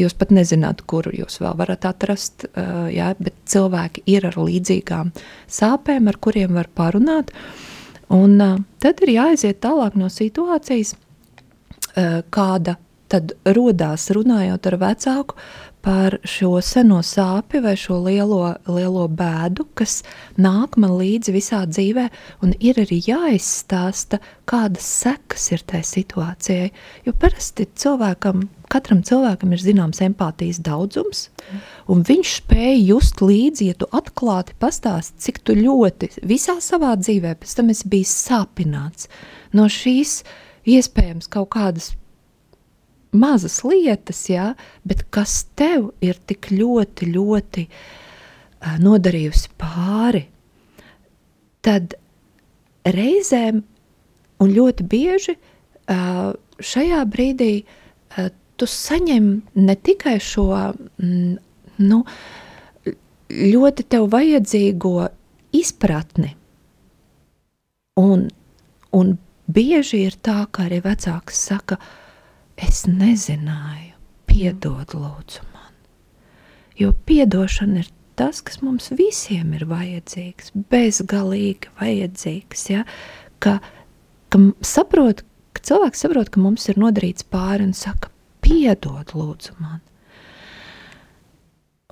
[0.00, 2.46] jūs pat nezināt, kur jūs vēl varat atrast,
[2.92, 5.12] jā, bet cilvēki ir ar līdzīgām
[5.48, 7.32] sāpēm, ar kuriem var parunāt.
[8.12, 8.38] Un
[8.82, 10.94] tad ir jāaiziet tālāk no situācijas,
[12.30, 12.76] kāda
[13.10, 15.36] tad rodās runājot ar vecāku
[15.86, 20.00] par šo seno sāpi vai šo lielo, lielo bēdu, kas
[20.34, 22.08] nāk man līdzi visā dzīvē,
[22.42, 24.18] un ir arī jāizstāsta,
[24.50, 26.72] kādas sekas ir tai situācijai.
[27.06, 31.28] Jo parasti cilvēkam, katram cilvēkam ir zināms empātijas daudzums,
[31.86, 37.36] un viņš spēja just līdzi, ja tu atklāti pastāsti, cik tu ļoti visā savā dzīvē
[37.38, 39.06] pēc tam esi bijis sāpināts
[39.54, 40.18] no šīs
[40.66, 41.92] iespējams kaut kādas
[43.14, 44.50] mazas lietas, jā,
[44.86, 47.66] bet kas tev ir tik ļoti, ļoti
[48.82, 50.24] nodarījusi pāri,
[51.64, 51.96] tad
[52.86, 53.62] reizēm
[54.42, 55.36] un ļoti bieži
[55.86, 57.52] šajā brīdī
[58.56, 59.28] tu saņem
[59.60, 61.36] ne tikai šo mm,
[61.84, 62.00] nu,
[63.28, 64.94] ļoti tev vajadzīgo
[65.56, 66.32] izpratni,
[68.00, 68.24] un,
[68.96, 69.12] un
[69.46, 72.05] bieži ir tā, ka arī vecāks saka, uh,
[72.56, 73.94] es nezināju,
[74.28, 75.72] piedod lūdzu man.
[76.76, 82.84] Jo piedošana ir tas, kas mums visiem ir vajadzīgs, bezgalīgi vajadzīgs, ja?
[83.44, 83.58] ka,
[84.32, 85.22] ka, saprot,
[85.56, 88.12] ka cilvēks saprot, ka mums ir nodarīts pāri un saka,
[88.44, 89.82] piedod lūdzu man.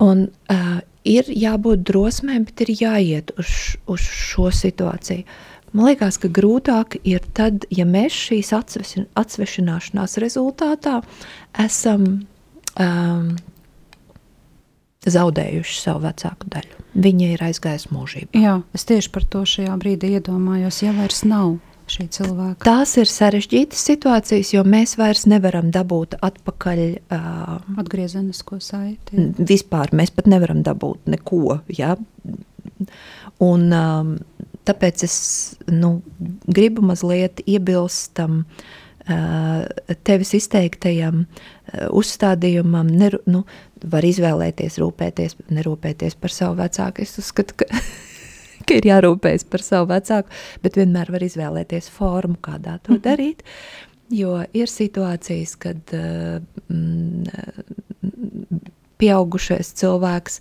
[0.01, 5.23] Un uh, ir jābūt drosmēm, bet ir jāiet uz, uz šo situāciju.
[5.23, 11.01] Uh, Man liekas, ka grūtāk ir tad, ja mēs šīs atsvešināšanās rezultātā
[11.59, 12.07] esam
[12.79, 13.27] um,
[15.05, 16.83] zaudējuši savu vecāku daļu.
[16.95, 18.39] Viņa ir aizgājusi mūžībā.
[18.39, 21.57] Jā, es tieši par to šajā brīdī iedomājos, ja vairs nav.
[22.65, 26.81] Tās ir sarežģītas situācijas, jo mēs vairs nevaram dabūt atpakaļ.
[27.13, 27.51] Uh,
[27.83, 29.27] Atgriezenisko saiti.
[29.37, 31.59] Vispār mēs pat nevaram dabūt neko.
[31.77, 31.93] Ja?
[33.43, 34.15] Un, um,
[34.65, 35.17] Tāpēc es
[35.69, 35.99] nu,
[36.47, 39.65] gribu mazliet iebilst tam uh,
[40.07, 42.89] tevis izteiktajam uh, uzstādījumam.
[42.89, 43.43] Neru, nu,
[43.91, 47.05] var izvēlēties, rūpēties, nerūpēties par savu vecāku.
[47.05, 47.69] Es uzskatu, ka,
[48.65, 50.33] ka ir jārūpējas par savu vecāku,
[50.65, 53.03] bet vienmēr var izvēlēties formu, kādā to mhm.
[53.05, 53.45] darīt.
[54.13, 56.37] Jo ir situācijas, kad uh,
[56.69, 57.55] mm,
[59.01, 60.39] pieaugušais cilvēks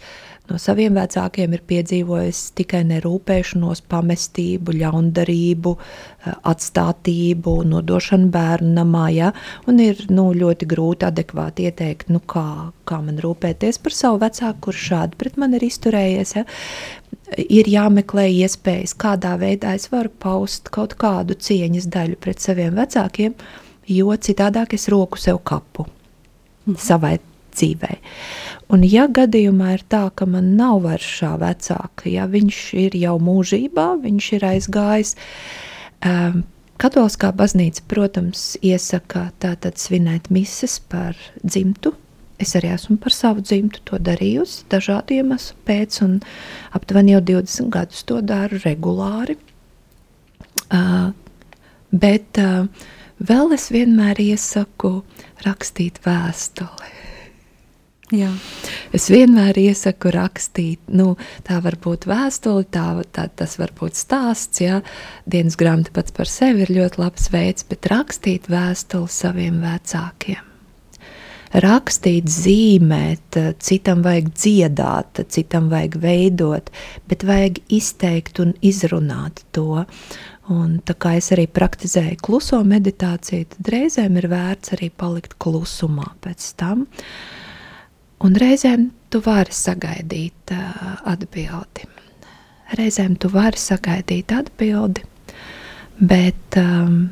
[0.51, 9.07] no saviem vecākiem ir piedzīvojis tikai nerūpēšanos, pamestību, ļaundarību, eh, atstātību, nodošanu bērnu namā.
[9.14, 9.32] Ja?
[9.66, 14.68] Un ir nu, ļoti grūti adekvāti ieteikt, nu, kā, kā man rūpēties par savu vecāku,
[14.68, 16.36] kurš šādi pret mani ir izturējies.
[16.36, 16.45] Ja?
[17.49, 23.34] Ir jāmeklē iespējas, kādā veidā es varu paust kaut kādu cieņas daļu pret saviem vecākiem,
[23.88, 25.88] jo citādāk es roku sev kapu.
[26.66, 26.76] Mhm.
[26.80, 27.18] Savai
[27.55, 27.97] dzīvē.
[28.72, 33.18] Un, ja gadījumā ir tā, ka man nav vairs šā vecāka, ja viņš ir jau
[33.20, 35.14] mūžībā, viņš ir aizgājis,
[36.06, 36.42] um,
[36.74, 41.92] Katoliskā baznīca, protams, iesaka tātad svinēt mises par dzimtu.
[42.42, 46.16] Es arī esmu par savu dzimtu to darījusi dažādu iemeslu pēc, un
[46.74, 49.38] aptuveni jau 20 gadus to daru regulāri.
[50.66, 51.14] Uh,
[51.94, 52.66] bet uh,
[53.22, 54.96] vēl es vienmēr iesaku
[55.46, 56.90] rakstīt vēstuli.
[58.18, 58.34] Jā.
[58.95, 64.62] Es vienmēr iesaku rakstīt, nu, tā var būt vēstule, tā, tā, tas var būt stāsts.
[64.62, 64.80] Jā.
[65.26, 70.51] Dienas grāmata pats par sevi ir ļoti labs veids, bet rakstīt vēstuli saviem vecākiem.
[71.55, 76.70] Rakstīt, zīmēt, citam vajag dziedāt, citam vajag veidot,
[77.11, 79.84] bet vajag izteikt un izrunāt to.
[80.51, 86.11] Un tā kā es arī praktizēju kluso meditāciju, tad reizēm ir vērts arī palikt klusumā
[86.26, 86.88] pēc tam.
[88.22, 91.88] Un reizēm tu vari sagaidīt uh, atbildi.
[92.78, 95.04] Reizēm tu vari sagaidīt atbildi,
[96.00, 97.10] bet, um,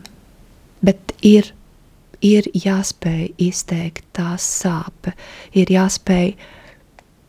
[0.81, 1.53] bet ir,
[2.23, 5.13] ir jāspēj izteikt tā sāpe,
[5.53, 6.33] ir jāspēj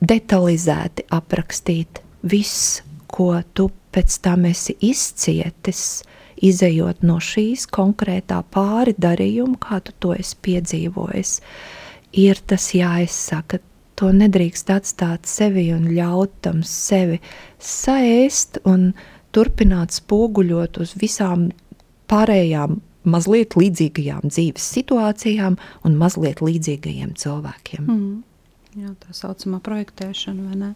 [0.03, 6.03] detalizēti aprakstīt viss, ko tu pēc tam esi izcietis,
[6.43, 11.38] izējot no šīs konkrētā pāri darījuma, kā tu to esi piedzīvojis,
[12.14, 13.59] ir tas jāizsaka.
[14.01, 17.20] To nedrīkst atstāt sevi un ļaut tam sevi
[17.61, 18.91] saēst un
[19.34, 21.51] turpināt spoguļot uz visām
[22.09, 27.88] pārējām mazliet līdzīgajām dzīves situācijām un mazliet līdzīgajiem cilvēkiem.
[27.88, 28.22] Mm.
[28.74, 30.72] Jā, tā saucamā projektēšana, vai ne?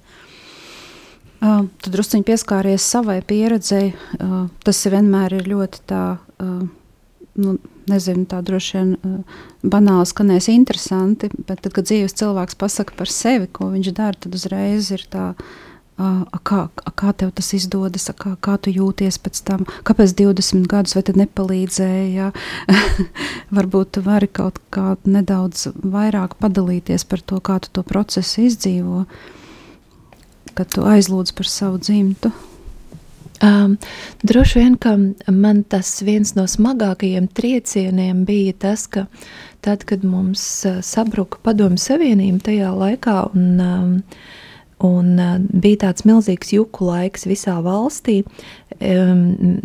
[1.37, 3.91] Uh, tu druskuļi pieskāries savai pieredzei.
[4.17, 6.59] Uh, tas vienmēr ir ļoti tā, uh,
[7.39, 7.55] nu,
[7.89, 13.11] nezinu, tā droši vien uh, banāli skanēs interesanti, bet tad, kad dzīves cilvēks pasaka par
[13.11, 15.31] sevi, ko viņš dara, tad uzreiz ir tā.
[15.33, 15.65] Uh,
[16.45, 21.03] kā, kā tev tas izdodas, kā, kā tu jūties pēc tam, kāpēc 20 gadus vai
[21.07, 22.31] tad nepalīdzēja?
[23.57, 29.05] Varbūt tu vari kaut kā nedaudz vairāk padalīties par to, kā tu to procesu izdzīvo.
[30.57, 32.31] Kad tu aizlūdz par savu dzimtu?
[33.43, 33.77] Um,
[34.23, 34.95] droši vien, ka
[35.29, 39.05] man tas viens no smagākajiem triecieniem bija tas, ka
[39.61, 40.41] tad, kad mums
[40.85, 43.91] sabruka Padomju Savienība tajā laikā, un, um,
[44.87, 45.11] un
[45.53, 48.23] bija tāds milzīgs juku laiks visā valstī,
[48.79, 49.59] um,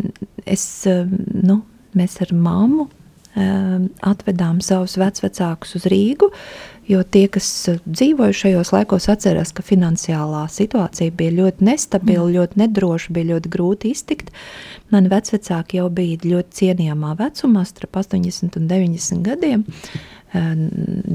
[0.45, 1.63] es, nu,
[1.97, 2.89] mēs ar mammu
[3.33, 9.63] atvedām savus vecvecākus uz Rīgu, uh, Jo tie, kas eh, dzīvoja šajos laikos, atcerās, ka
[9.65, 12.33] finansiālā situācija bija ļoti nestabila, mm.
[12.37, 14.33] ļoti nedroša, bija ļoti grūti iztikt.
[14.91, 19.63] Mani vecāki jau bija ļoti cienījamā vecumā, starp 80 un 90 gadiem.
[20.33, 20.51] Eh,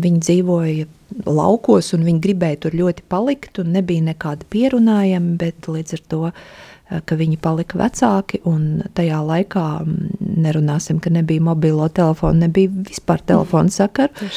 [0.06, 0.88] viņi dzīvoja
[1.28, 6.24] laukos, un viņi gribēja tur ļoti palikt, un nebija nekāda pierunājuma, bet līdz ar to
[6.28, 12.72] Eh, ka viņi palika vecāki, un tajā laikā mm, nerunāsim, ka nebija mobilo telefonu, nebija
[12.89, 14.28] vispār telefona sakaru.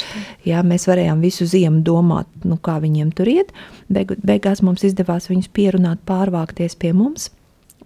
[0.48, 3.54] Jā, mēs varējām visu ziemu domāt, nu, kā viņiem tur iet.
[3.92, 7.30] Beig, beigās mums izdevās viņus pierunāt, pārvākties pie mums.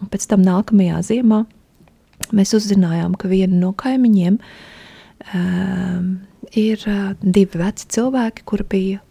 [0.01, 1.43] Un pēc tam nākamajā ziemā
[2.35, 6.09] mēs uzzinājām, ka viena no kaimiņiem um,
[6.57, 9.04] ir uh, divi veci cilvēki, kuri bija,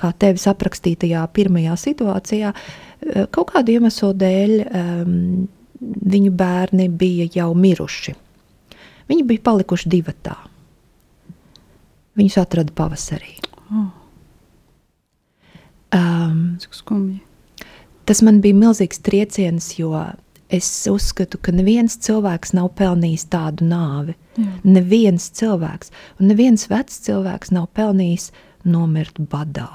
[0.00, 2.54] kā tevis aprakstītajā pirmajā situācijā,
[3.00, 5.14] Eh, kaut kādu iemeslu dēļ um,
[5.80, 8.12] viņu bērni bija jau miruši.
[9.08, 10.36] Viņi bija palikuši divi tā.
[12.20, 13.38] Viņus atrada pavasarī.
[13.70, 13.88] Oh.
[15.96, 17.22] Um, skumji.
[18.04, 19.94] Tas man bija milzīgs trieciens, jo
[20.52, 24.16] es uzskatu, ka neviens cilvēks nav pelnījis tādu nāvi.
[24.36, 24.50] Jā.
[24.66, 28.28] Neviens cilvēks, un neviens vecs cilvēks nav pelnījis
[28.68, 29.70] nomirt badā.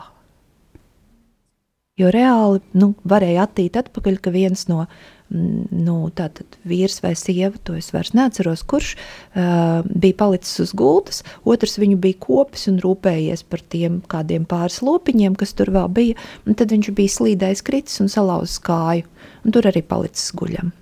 [1.95, 7.55] Jo reāli nu, varēja attīt atpakaļ, ka viens no mm, nu, tātad, vīrs vai sieva,
[7.63, 12.81] to es vairs neatceros, kurš uh, bija palicis uz gultas, otrs viņu bija kopis un
[12.83, 17.63] rūpējies par tiem kādiem pāris lopiņiem, kas tur vēl bija, un tad viņš bija slīdējis
[17.63, 19.07] kritis un salauzis kāju,
[19.47, 20.73] un tur arī palicis guļam.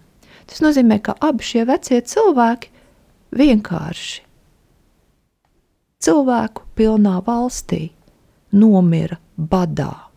[0.50, 2.72] Tas nozīmē, ka abi šie vecie cilvēki
[3.38, 4.26] vienkārši
[6.04, 7.84] cilvēku pilnā valstī
[8.58, 10.13] nomira badā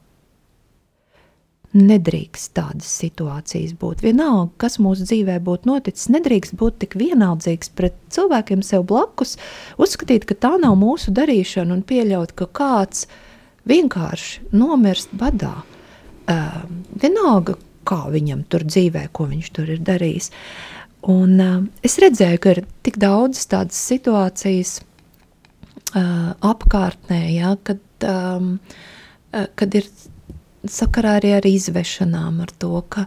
[1.77, 4.01] Nedrīkst tādas situācijas būt.
[4.07, 9.35] Vienalga, kas mūsu dzīvē būtu noticis, nedrīkst būt tik vienaldzīgs pret cilvēkiem sev blakus,
[9.83, 13.05] uzskatīt, ka tā nav mūsu darīšana un pieļaut, ka kāds
[13.69, 15.53] vienkārši nomirst badā.
[16.27, 16.65] Uh,
[17.03, 20.33] vienalga, kā viņam tur dzīvē, ko viņš tur ir darījis.
[21.13, 28.55] Un, uh, es redzēju, ka ir tik daudz tādas situācijas uh, apkārtnē, ja, kad um,
[29.55, 29.89] kad ir
[30.73, 33.07] sakarā arī ar izvešanām, ar to, ka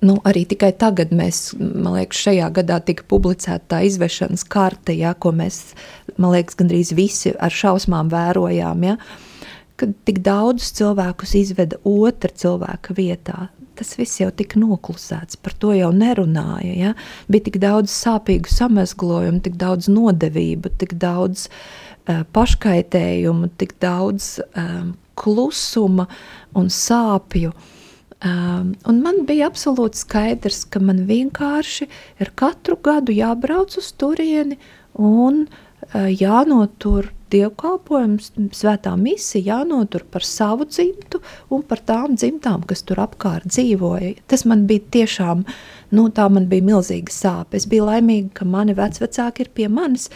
[0.00, 5.14] nu, arī tikai tagad mēs, man liekas, šajā gadā tika publicēta tā izvešanas karte, ja,
[5.14, 5.74] ko mēs,
[6.16, 8.96] man liekas, gandrīz visi ar šausmām vērojām, ja,
[9.78, 13.48] kad tik daudz cilvēkus izveda otra cilvēka vietā.
[13.78, 16.72] Tas viss jau tika noklusēts, par to jau nerunāja.
[16.74, 16.94] Ja?
[17.30, 21.60] Bija tik daudz sāpīgu samazglojumu, tik daudz nodevību, tik daudz uh,
[22.08, 26.08] paškaitējumu, tik daudz um, klusuma
[26.56, 27.52] un sāpju.
[28.18, 31.86] Um, un man bija absolūti skaidrs, ka man vienkārši
[32.18, 34.58] ir katru gadu jābrauc uz turieni
[34.98, 41.20] un uh, jānotur dievkalpojums, svētā misija, jānotur par savu dzimtu
[41.54, 44.14] un par tām dzimtām, kas tur apkārt dzīvoja.
[44.30, 45.44] Tas man bija tiešām,
[45.94, 47.60] nu, tā man bija milzīga sāpe.
[47.60, 50.08] Es biju laimīga, ka mani vecvecāki ir pie manis,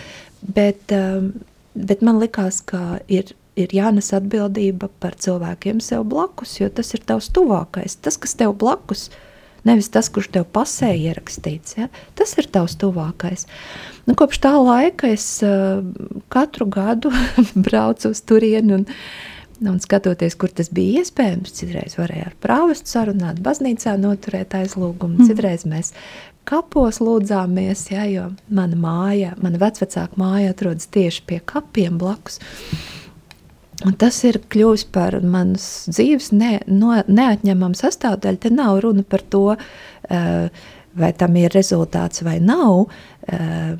[0.42, 1.34] bet, um,
[1.74, 7.04] bet man likās, ka ir ir jānes atbildība par cilvēkiem sev blakus, jo tas ir
[7.08, 7.98] tavs tuvākais.
[8.00, 9.10] Tas, kas tev blakus,
[9.68, 11.90] nevis tas, kurš tev pasē ierakstīts, ja?
[12.18, 13.46] tas ir tavs tuvākais.
[14.08, 15.84] Nu, kopš tā laika es uh,
[16.32, 17.12] katru gadu
[17.68, 18.88] braucu uz turieni un,
[19.68, 21.52] un skatoties, kur tas bija iespējams.
[21.60, 25.28] Citreiz varēja ar prāvestu sarunāt, baznīcā noturēt aizlūgumu, mm.
[25.28, 25.92] citreiz mēs
[26.48, 32.40] kapos lūdzāmies, ja, jo mana māja, mana vecvecāka māja atrodas tieši pie kapiem blakus.
[33.82, 38.38] Un tas ir kļuvis par manas dzīves ne, no, neatņemamu sastāvdaļu.
[38.44, 40.68] Te nav runa par to, uh,
[40.98, 42.92] vai tam ir rezultāts vai nav.
[43.22, 43.78] Uh,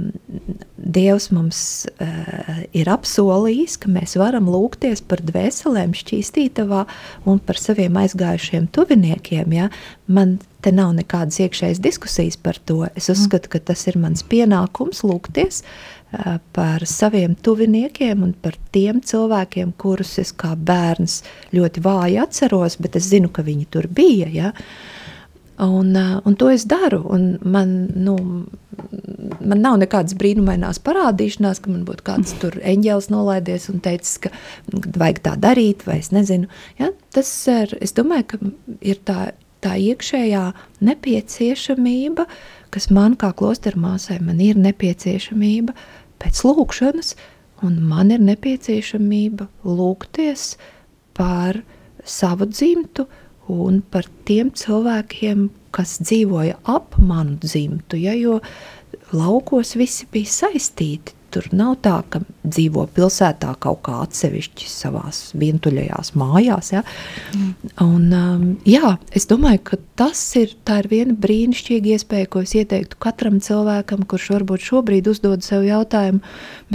[0.93, 1.59] Dievs mums
[2.03, 6.85] uh, ir apsolījis, ka mēs varam lūgties par dvēselēm šķīstītavā
[7.31, 9.55] un par saviem aizgājušiem tuviniekiem.
[9.57, 9.71] Ja?
[10.07, 12.85] Man te nav nekādas iekšējas diskusijas par to.
[12.99, 15.63] Es uzskatu, ka tas ir mans pienākums lūgties
[16.53, 21.23] par saviem tuviniekiem un par tiem cilvēkiem, kurus es kā bērns
[21.57, 24.29] ļoti vāji atceros, bet es zinu, ka viņi tur bija.
[24.33, 24.53] Ja?
[25.63, 25.93] Un,
[26.27, 27.03] un to es daru.
[27.45, 28.17] Man, nu,
[29.39, 34.33] man nav nekādas brīnumainās parādīšanās, ka man būtu kāds tur eņģēlis nolaidies un teicis, ka
[34.73, 36.51] vajag tā darīt, vai es nezinu.
[36.81, 36.91] Ja?
[37.15, 38.43] Tas ir, es domāju, ka
[38.81, 39.31] ir tā,
[39.63, 40.45] tā iekšējā
[40.83, 42.27] nepieciešamība,
[42.75, 45.89] kas man kā klostermāsai man ir nepieciešamība uh,
[46.23, 47.15] pēc lūkšanas,
[47.67, 50.57] un man ir nepieciešamība lūgties
[51.17, 51.61] par
[52.05, 53.07] savu dzimtu
[53.51, 57.99] un par tiem cilvēkiem, kas dzīvoja ap manu dzimtu.
[58.01, 58.41] Ja, jo
[59.17, 61.17] laukos visi bija saistīti.
[61.33, 65.07] Tur nav tā, ka dzīvo pilsētā kaut kā atsevišķi savā
[65.41, 66.69] vientuļajās mājās.
[66.75, 66.83] Ja?
[67.33, 67.71] Mm.
[67.81, 73.01] Un, um, jā, es domāju, ka tas ir, ir viena brīnišķīga iespēja, ko es ieteiktu
[73.01, 76.21] katram cilvēkam, kurš varbūt šobrīd uzdod sev jautājumu,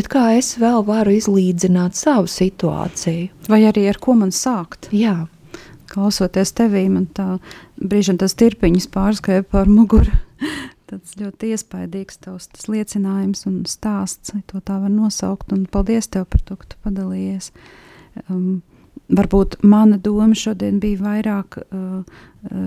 [0.09, 3.29] kā es vēl varu izlīdzināt savu situāciju.
[3.53, 4.89] Vai arī ar ko man sākt?
[4.89, 5.19] Jā.
[5.91, 7.37] Klausoties tevī, man tā
[7.79, 10.11] brīžiem tas tirpiņas pārskrēja par muguru
[10.87, 15.51] tāds ļoti iespaidīgs tavs liecinājums un stāsts, ja to tā var nosaukt.
[15.55, 17.51] Un paldies tev par to, ka tu padalījies.
[18.27, 18.61] Um,
[19.13, 22.23] varbūt mana doma šodien bija vairāk uh,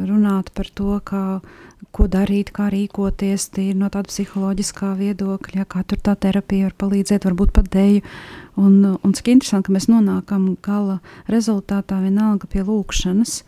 [0.09, 1.41] runāt par to, kā,
[1.97, 7.29] ko darīt, kā rīkoties, tīri no tāda psiholoģiskā viedokļa, kā tur tā terapija var palīdzēt,
[7.29, 8.05] varbūt pat dēļu.
[8.61, 10.99] Un, un cik interesanti, ka mēs nonākam gala
[11.33, 13.39] rezultātā vienalga pie lūkšanas.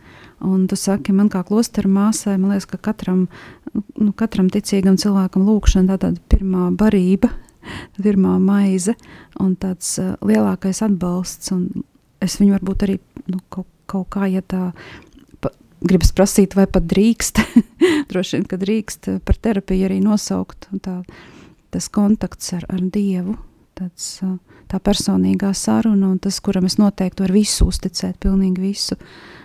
[0.49, 3.27] Un tu saki, man kā klostera māsai, man liekas, ka katram,
[3.73, 7.29] nu, katram ticīgam cilvēkam lūkšana tā tāda pirmā barība,
[8.01, 8.97] pirmā maize
[9.39, 11.53] un tāds uh, lielākais atbalsts.
[11.53, 11.85] Un
[12.23, 12.97] es viņu varbūt arī
[13.27, 14.71] nu, kaut, kaut kā, ja tā
[15.83, 17.41] gribas prasīt, vai pat drīkst,
[18.09, 20.69] droši vien, ka drīkst par terapiju arī nosaukt.
[20.83, 21.01] Tā,
[21.73, 23.37] tas kontakts ar, ar Dievu,
[23.77, 24.07] tāds,
[24.71, 28.97] tā personīgā saruna un tas, kuram es noteikti varu visu uzticēt, pilnīgi visu.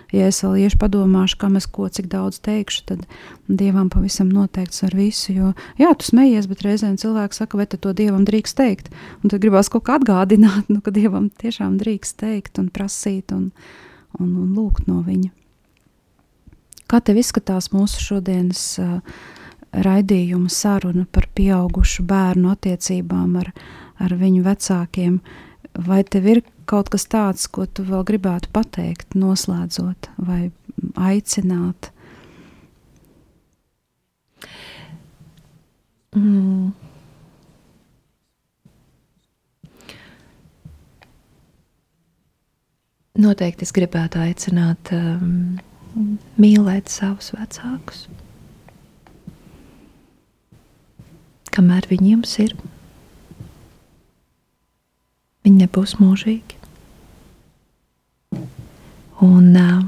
[0.09, 3.03] Ja es vēl iešu padomāšu, kam es ko cik daudz teikšu, tad
[3.45, 5.35] dievam pavisam noteikti ar visu.
[5.35, 8.89] Jo, jā, tu smejies, bet reizēm cilvēks saka, vai to dievam drīkst teikt.
[9.21, 13.51] Un tad gribās kaut kā atgādināt, nu, ka dievam tiešām drīkst teikt un prasīt un,
[14.17, 15.29] un, un lūgt no viņa.
[16.89, 18.97] Kā tev izskatās mūsu šodienas uh,
[19.73, 23.51] raidījuma saruna par pieaugušu bērnu attiecībām ar,
[23.99, 25.19] ar viņu vecākiem?
[25.85, 30.51] Vai tev ir kaut kas tāds, ko tu vēl gribētu pateikt, noslēdzot vai
[30.95, 31.91] aicināt?
[36.15, 36.71] Mm.
[43.19, 45.59] Noteikti es gribētu aicināt um,
[46.39, 48.05] mīlēt savus vecākus,
[51.51, 52.55] kamēr viņi jums ir.
[55.49, 56.57] Viņi nebūs mūžīgi.
[59.25, 59.81] Un, eh,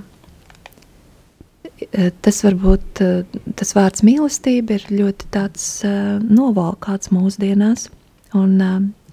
[2.26, 3.22] tas varbūt eh,
[3.60, 7.92] tas vārds mīlestība ir ļoti tāds eh, novalkāts mūsdienās.
[8.34, 8.58] Un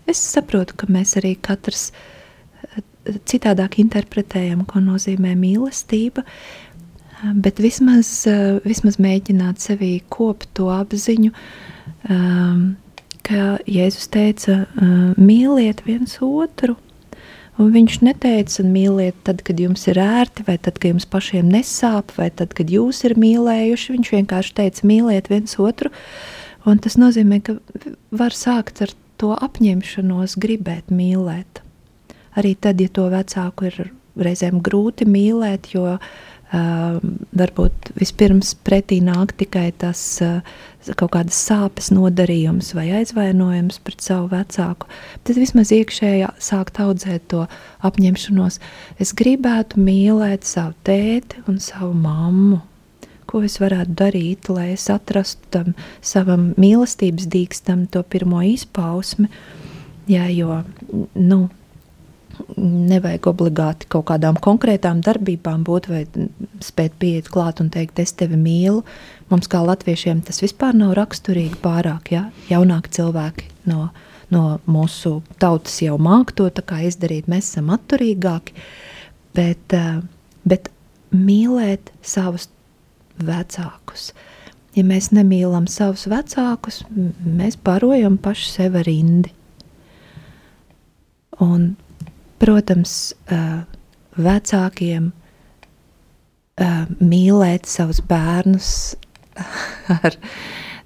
[0.09, 1.91] es saprotu, ka mēs arī katrs
[3.29, 6.25] citādāk interpretējam, ko nozīmē mīlestība,
[7.45, 8.25] bet vismaz,
[8.65, 11.33] vismaz mēģināt sevī kopt to apziņu.
[12.09, 12.79] Um,
[13.29, 14.63] ka Jēzus teica,
[15.21, 16.79] mīliet viens otru,
[17.59, 22.13] Un viņš neteica, mīliet, tad, kad jums ir ērti, vai tad, kad jums pašiem nesāp,
[22.15, 23.95] vai tad, kad jūs esat mīlējuši.
[23.97, 25.91] Viņš vienkārši teica, mīliet viens otru.
[26.71, 27.57] Un tas nozīmē, ka
[28.15, 31.65] var sākt ar to apņemšanos, gribēt mīlēt.
[32.39, 33.81] Arī tad, ja to vecāku ir
[34.23, 35.97] reizēm grūti mīlēt, jo
[36.53, 40.01] varbūt vispirms pretī nāk tikai tas
[40.97, 44.89] kaut kādas sāpes nodarījums vai aizvainojums pret savu vecāku,
[45.29, 47.45] tad vismaz iekšējā sākt audzēt to
[47.85, 48.57] apņemšanos.
[49.03, 52.63] Es gribētu mīlēt savu tēti un savu mammu.
[53.29, 59.29] Ko es varētu darīt, lai es atrastu tam savam mīlestības dīkstam to pirmo izpausmi,
[60.09, 60.63] jā, jo,
[61.13, 61.43] nu,
[62.57, 66.03] nevajag obligāti kaut kādām konkrētām darbībām būt vai
[66.65, 68.85] spēt pieiet klāt un teikt, es tevi mīlu.
[69.33, 73.89] Mums kā latviešiem tas vispār nav raksturīgi pārāk, ja jaunāki cilvēki no,
[74.35, 78.57] no mūsu tautas jau māk to izdarīt, mēs esam atturīgāki,
[79.37, 80.01] bet, eh,
[80.49, 80.71] bet
[81.15, 82.49] mīlēt savus
[83.19, 84.13] vecākus.
[84.77, 86.85] Ja mēs nemīlam savus vecākus,
[87.25, 89.33] mēs barojam paši sevi rindi.
[91.43, 91.77] Un
[92.39, 92.93] Protams,
[94.19, 95.11] vecākiem
[96.99, 98.71] mīlēt savus bērnus
[99.99, 100.17] ar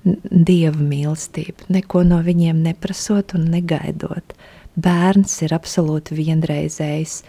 [0.03, 4.35] dievu mīlestību, neko no viņiem neprasot un negaidot.
[4.83, 7.21] Bērns ir absolūti vienreizējs,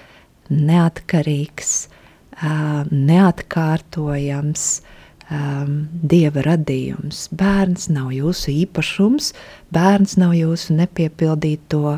[0.50, 1.74] neatkarīgs,
[2.92, 4.68] neatkārtojams,
[6.14, 7.28] dieva radījums.
[7.34, 9.32] Bērns nav jūsu īpašums,
[9.74, 11.98] bērns nav jūsu nepiepildīto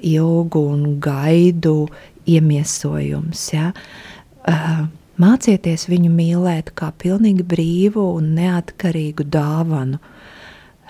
[0.00, 1.86] ilgu un gaidu
[2.26, 3.44] iemiesojums.
[3.52, 3.72] Ja?
[4.42, 4.84] Uh,
[5.22, 10.00] mācieties viņu mīlēt kā pilnīgi brīvu un neatkarīgu dāvanu.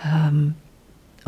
[0.03, 0.45] Um,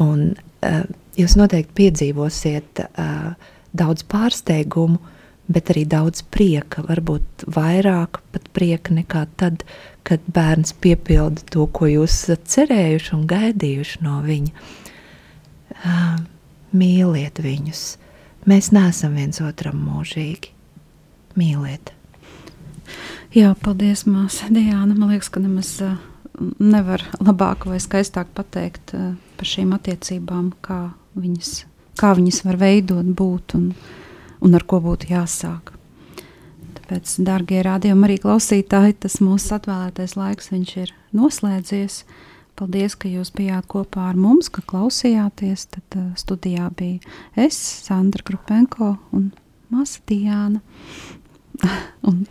[0.02, 0.30] un,
[0.66, 0.84] uh,
[1.18, 3.34] jūs noteikti piedzīvosiet uh,
[3.76, 5.00] daudz pārsteigumu,
[5.48, 6.84] bet arī daudz prieka.
[6.86, 9.64] Varbūt vairāk pat prieka nekā tad,
[10.04, 14.70] kad bērns piepilda to, ko jūs esat cerējuši un gaidījuši no viņa.
[15.74, 16.16] Uh,
[16.74, 17.84] mīliet viņus.
[18.48, 20.52] Mēs neesam viens otram mūžīgi.
[21.38, 21.94] Mīliet!
[23.34, 24.94] Jā, paldies, māsa Diana.
[24.94, 25.72] Man liekas, ka nemaz
[26.62, 31.64] nevar labāk vai skaistāk pateikt par šīm attiecībām, kā viņas,
[31.98, 33.70] kā viņas var veidot, būt un,
[34.44, 35.72] un ar ko būtu jāsāk.
[36.84, 42.02] Tāpēc, darbie rādījumi, arī klausītāji, tas mūsu atvēlētais laiks ir noslēdzies.
[42.54, 45.66] Paldies, ka jūs bijāt kopā ar mums, ka klausījāties.
[45.74, 47.00] Tad uh, studijā bija
[47.34, 47.56] es,
[47.88, 49.32] Sandra Krupenko un
[49.72, 50.60] Masa Diana.
[52.08, 52.22] un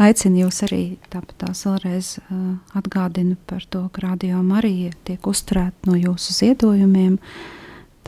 [0.00, 0.82] aicinu jūs arī
[1.12, 7.20] tāpat vēlreiz uh, atgādinu par to, ka radio Marija tiek uzturēta no jūsu ziedojumiem.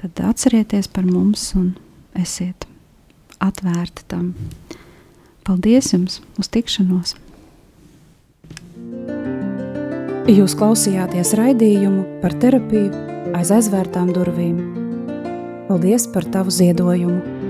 [0.00, 1.74] Tad atcerieties par mums un
[2.18, 2.71] esiet
[3.42, 4.32] atvērti tam.
[5.42, 7.16] Paldies jums uz tikšanos!
[10.30, 12.92] Jūs klausījāties raidījumu par terapiju
[13.34, 14.62] aiz aizvērtām durvīm.
[15.66, 17.41] Paldies par tavu ziedojumu!